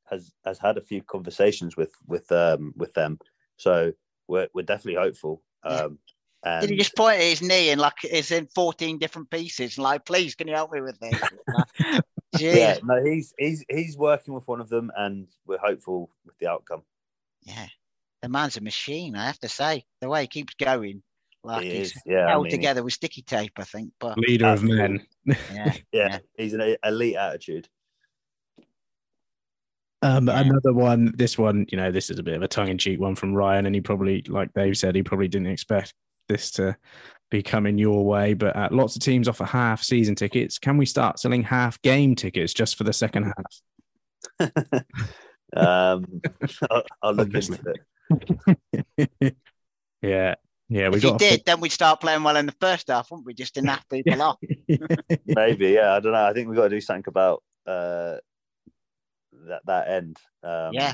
[0.03, 3.17] has has had a few conversations with with um, with them,
[3.55, 3.93] so
[4.27, 5.41] we're we're definitely hopeful.
[5.63, 5.99] Um,
[6.43, 9.79] and Did he just point at his knee and like it's in 14 different pieces?
[9.79, 11.21] Like, please, can you help me with this?
[12.37, 16.47] Yeah, no, he's he's he's working with one of them, and we're hopeful with the
[16.47, 16.81] outcome.
[17.43, 17.67] Yeah.
[18.21, 19.85] The man's a machine, I have to say.
[20.01, 21.01] The way he keeps going,
[21.45, 23.91] like he he's is, yeah, I held mean, together with sticky tape, I think.
[23.99, 25.05] But Leader of men.
[25.25, 26.17] yeah, yeah, yeah.
[26.37, 27.67] he's an elite attitude.
[30.01, 30.41] Um, Yeah.
[30.41, 32.99] Another one, this one, you know, this is a bit of a tongue in cheek
[32.99, 35.93] one from Ryan, and he probably, like Dave said, he probably didn't expect
[36.29, 36.75] this to
[37.31, 38.33] be coming your way.
[38.33, 40.59] But uh, lots of teams offer half season tickets.
[40.59, 43.33] Can we start selling half game tickets just for the second
[44.39, 44.83] half?
[45.55, 46.21] Um,
[46.69, 47.59] I'll, I'll look Obviously.
[48.09, 49.35] into it.
[50.01, 50.35] yeah,
[50.69, 51.19] yeah, we if you got.
[51.19, 53.33] did, then we'd start playing well in the first half, wouldn't we?
[53.33, 54.37] Just to nap people off.
[55.25, 55.93] Maybe, yeah.
[55.93, 56.25] I don't know.
[56.25, 58.17] I think we've got to do something about uh,
[59.47, 60.17] that that end.
[60.43, 60.93] Um, Yeah.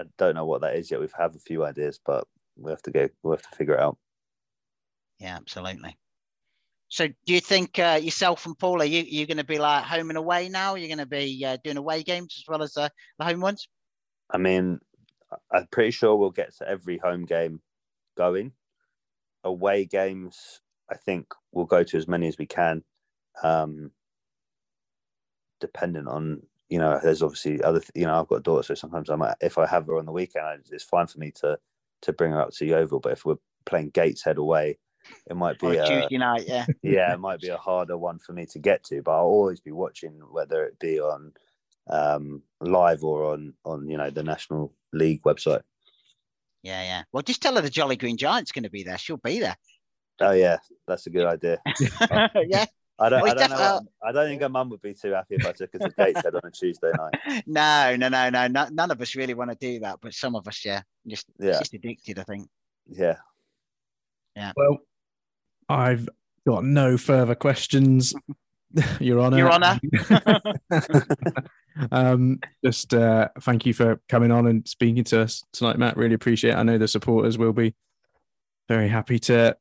[0.00, 1.00] I don't know what that is yet.
[1.00, 2.26] We have had a few ideas, but
[2.56, 3.08] we have to go.
[3.22, 3.98] We'll have to figure it out.
[5.18, 5.96] Yeah, absolutely.
[6.88, 9.84] So, do you think uh, yourself and Paul are you you going to be like
[9.84, 10.74] home and away now?
[10.74, 12.88] You're going to be uh, doing away games as well as uh,
[13.18, 13.68] the home ones?
[14.30, 14.80] I mean,
[15.50, 17.60] I'm pretty sure we'll get to every home game
[18.16, 18.52] going.
[19.44, 22.84] Away games, I think we'll go to as many as we can.
[23.42, 23.92] Um,
[25.60, 27.82] dependent on you know, there's obviously other.
[27.94, 30.06] You know, I've got a daughter, so sometimes I might, if I have her on
[30.06, 31.58] the weekend, I- it's fine for me to
[32.02, 33.00] to bring her up to Yeovil.
[33.00, 33.36] But if we're
[33.66, 34.78] playing Gateshead away,
[35.26, 36.44] it might be a a, Tuesday night?
[36.48, 39.02] Yeah, yeah, it might be a harder one for me to get to.
[39.02, 41.34] But I'll always be watching, whether it be on
[41.88, 45.62] um, live or on on you know the National League website.
[46.62, 47.02] Yeah, yeah.
[47.12, 48.98] Well, just tell her the Jolly Green Giant's going to be there.
[48.98, 49.56] She'll be there.
[50.20, 51.58] Oh yeah, that's a good idea.
[52.46, 52.66] yeah.
[52.98, 53.22] I don't.
[53.22, 53.80] Well, I don't know.
[54.04, 56.34] I don't think her mum would be too happy if I took her to Gateshead
[56.34, 57.42] on a Tuesday night.
[57.46, 58.68] No, no, no, no, no.
[58.70, 61.58] None of us really want to do that, but some of us, yeah, just Yeah.
[61.58, 62.18] just addicted.
[62.18, 62.48] I think.
[62.88, 63.16] Yeah.
[64.36, 64.52] Yeah.
[64.56, 64.78] well,
[65.68, 66.08] I've
[66.46, 68.14] got no further questions,
[69.00, 69.38] Your Honour.
[69.38, 69.78] Your Honour.
[71.92, 75.96] um, just uh, thank you for coming on and speaking to us tonight, Matt.
[75.96, 76.56] Really appreciate it.
[76.56, 77.74] I know the supporters will be
[78.68, 79.56] very happy to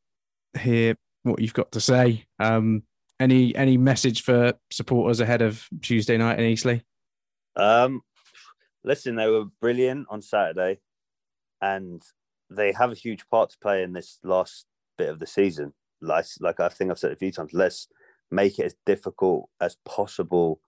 [0.59, 2.25] hear what you've got to say.
[2.39, 2.83] Um,
[3.19, 6.81] any any message for supporters ahead of Tuesday night in Eastleigh?
[7.55, 8.01] Um,
[8.83, 10.79] listen, they were brilliant on Saturday,
[11.61, 12.01] and
[12.49, 14.65] they have a huge part to play in this last
[14.97, 15.73] bit of the season.
[16.01, 17.87] Like, like I think I've said a few times, let's
[18.31, 20.61] make it as difficult as possible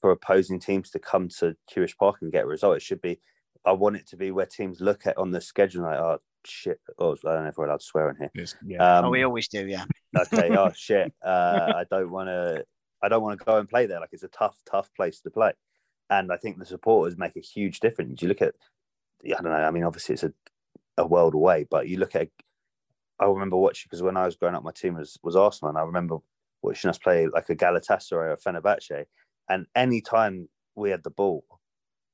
[0.00, 2.76] for opposing teams to come to Huish Park and get a result.
[2.76, 3.20] It should be.
[3.64, 6.78] I want it to be where teams look at on the schedule like, oh shit,
[6.98, 8.46] oh, I don't know if we're allowed to swear in here.
[8.64, 8.98] Yeah.
[8.98, 9.84] Um, oh, we always do, yeah.
[10.16, 12.64] okay oh shit uh, i don't want to
[13.02, 15.30] i don't want to go and play there like it's a tough tough place to
[15.30, 15.52] play
[16.10, 18.54] and i think the supporters make a huge difference you look at
[19.24, 20.32] i don't know i mean obviously it's a,
[20.98, 22.28] a world away but you look at
[23.20, 25.78] i remember watching because when i was growing up my team was was arsenal and
[25.78, 26.18] i remember
[26.62, 29.04] watching us play like a galatasaray or a fenerbahce
[29.48, 31.44] and any time we had the ball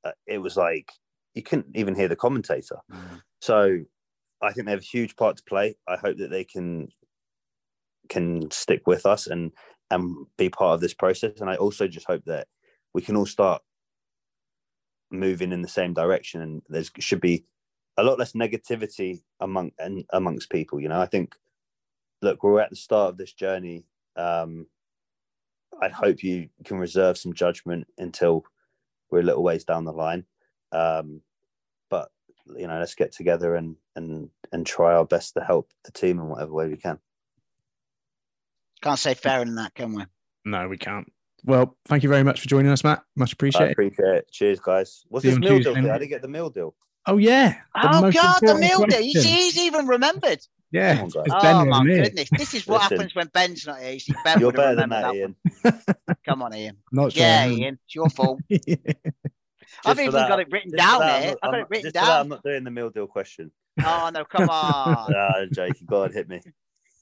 [0.03, 0.91] uh, it was like
[1.33, 3.21] you couldn't even hear the commentator Mm.
[3.41, 3.79] so
[4.43, 5.75] I think they have a huge part to play.
[5.87, 6.89] I hope that they can
[8.09, 9.51] can stick with us and
[9.89, 11.39] and be part of this process.
[11.39, 12.47] And I also just hope that
[12.93, 13.61] we can all start
[15.11, 16.41] moving in the same direction.
[16.41, 17.45] And there should be
[17.97, 20.79] a lot less negativity among and amongst people.
[20.81, 21.35] You know, I think
[22.21, 23.85] look, we're at the start of this journey.
[24.15, 24.67] Um,
[25.81, 28.45] I hope you can reserve some judgment until
[29.09, 30.25] we're a little ways down the line.
[30.71, 31.21] Um,
[31.89, 32.09] but
[32.57, 36.19] you know, let's get together and and and try our best to help the team
[36.19, 36.99] in whatever way we can.
[38.81, 40.03] Can't say fairer than that, can we?
[40.45, 41.11] No, we can't.
[41.45, 43.03] Well, thank you very much for joining us, Matt.
[43.15, 44.31] Much I appreciate it.
[44.31, 45.03] Cheers, guys.
[45.09, 45.75] What's See this on meal deal?
[45.75, 46.75] How didn't get the meal deal.
[47.05, 47.55] Oh yeah.
[47.75, 49.03] the Oh most God, the important meal day.
[49.03, 49.31] He's, question.
[49.31, 50.39] he's even remembered.
[50.73, 52.03] Yeah, on, it's Oh wasn't my here.
[52.03, 52.97] goodness, this is what Listen.
[52.97, 53.91] happens when Ben's not here.
[53.93, 55.85] You see, Ben You're better than remembered that, that Ian.
[56.07, 56.17] one.
[56.25, 56.77] Come on, Ian.
[56.91, 57.21] Not sure.
[57.21, 58.39] Yeah, Ian, it's your fault.
[59.85, 61.31] I've even that- got it written down that, I'm here.
[61.31, 63.07] not- I've got it not- written just for that, I'm not doing the meal deal
[63.07, 63.51] question.
[63.83, 65.13] Oh no, come on.
[65.15, 66.41] Ah, Jake, go on, hit me.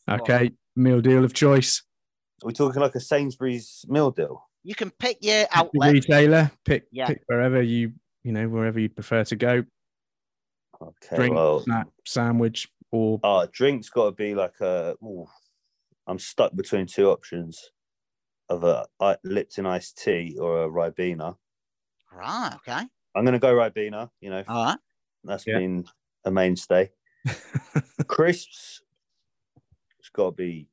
[0.09, 1.83] Okay, meal deal of choice.
[2.43, 4.47] Are we talking like a Sainsbury's meal deal?
[4.63, 5.91] You can pick your outlet.
[5.91, 7.07] retailer, pick Yeah.
[7.07, 7.91] pick wherever you
[8.23, 9.65] you know wherever you prefer to go.
[10.81, 14.95] Okay, Drink, well, snack, sandwich, or oh, drink's got to be like a.
[15.03, 15.27] Ooh,
[16.07, 17.71] I'm stuck between two options
[18.49, 21.37] of a i- Lipton iced tea or a Ribena.
[22.11, 22.85] Right, okay.
[23.15, 24.09] I'm going to go Ribena.
[24.21, 24.77] You know, All right.
[25.23, 25.59] that's Yeah.
[25.59, 25.85] been
[26.25, 26.91] a mainstay.
[28.07, 28.81] Crisps,
[29.99, 30.67] it's got to be.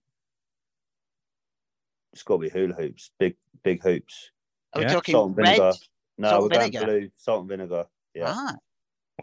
[2.14, 4.30] It's got to be hula hoops, big big hoops.
[4.72, 4.92] Are we Yeah.
[4.94, 5.44] talking Salt and red?
[5.56, 5.72] vinegar.
[6.16, 7.10] No, Salt we're and going blue.
[7.16, 7.86] Salt and vinegar.
[8.14, 8.32] Yeah.
[8.34, 8.54] Right.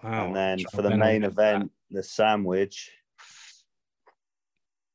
[0.04, 0.26] Wow.
[0.26, 1.56] and then for the main will get that.
[1.56, 2.92] event, the sandwich.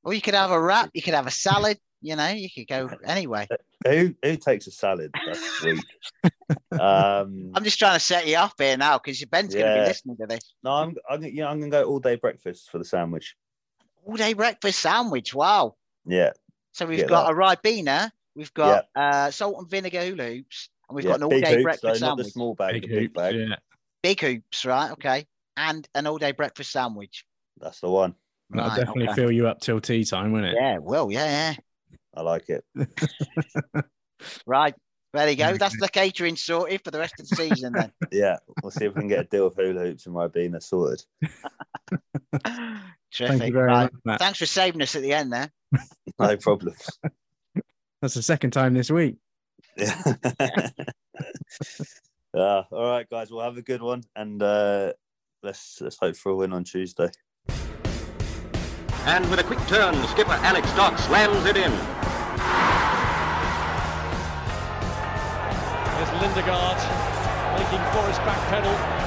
[0.02, 2.66] Or you could have a wrap, you could have a salad, you know, you could
[2.66, 3.46] go anyway.
[3.86, 5.10] Who who takes a salad?
[5.26, 5.78] That's weak.
[6.78, 9.88] um, I'm just trying to set you up here now because Ben's going to be
[9.88, 10.54] listening to this.
[10.62, 13.36] no, I'm, I'm yeah, I'm gonna go all day breakfast for the sandwich.
[14.04, 15.34] All day breakfast sandwich.
[15.34, 15.76] Wow.
[16.04, 16.32] Yeah,
[16.72, 20.96] So we've Get got a Ribena, we've got uh, salt and vinegar hula hoops, and
[20.96, 21.12] we've yeah.
[21.12, 22.32] got an all day hoops, breakfast though, not the sandwich.
[22.34, 23.34] small bag, Big the big hoops, bag.
[23.34, 23.56] yeah.
[24.02, 24.92] Big hoops, right?
[24.92, 25.26] Okay.
[25.56, 27.24] And an all day breakfast sandwich.
[27.58, 28.14] That's the one.
[28.50, 29.14] That'll Right, definitely okay.
[29.14, 30.54] fill you up till tea time, won't it?
[30.58, 31.54] Yeah, well, yeah,
[32.14, 32.64] I like it.
[34.46, 34.74] Right.
[35.12, 35.56] There you go.
[35.56, 37.92] That's the catering sorted for the rest of the season then.
[38.12, 41.02] Yeah, we'll see if we can get a deal with hula hoops and Ribena sorted.
[42.30, 42.48] Terrific.
[43.14, 43.82] Thank you very right.
[43.84, 44.18] much, Matt.
[44.20, 45.50] Thanks for saving us at the end there.
[46.18, 46.74] No problem.
[48.02, 49.16] That's the second time this week.
[49.76, 50.70] Yeah.
[52.34, 52.62] Yeah.
[52.70, 53.30] All right, guys.
[53.30, 54.92] We'll have a good one, and uh,
[55.42, 57.10] let's let's hope for a win on Tuesday.
[59.06, 61.72] And with a quick turn, skipper Alex Dock slams it in.
[65.96, 66.78] There's Lindegaard
[67.56, 69.00] making Forrest backpedal.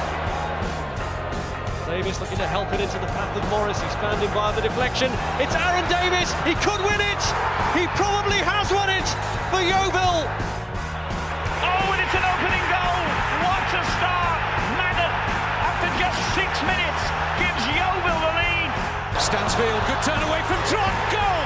[1.93, 3.77] Davis looking to help it into the path of Morris.
[3.79, 5.13] He's found him via the deflection.
[5.37, 6.33] It's Aaron Davis.
[6.41, 7.21] He could win it.
[7.77, 9.05] He probably has won it
[9.53, 10.25] for Yeovil.
[11.61, 13.12] Oh, and it's an opening goal
[13.97, 14.39] start.
[14.79, 15.11] Madden,
[15.69, 17.03] after just six minutes,
[17.37, 18.69] gives Yeovil the lead.
[19.19, 20.93] Stansfield, good turn away from Trot.
[21.11, 21.42] Goal!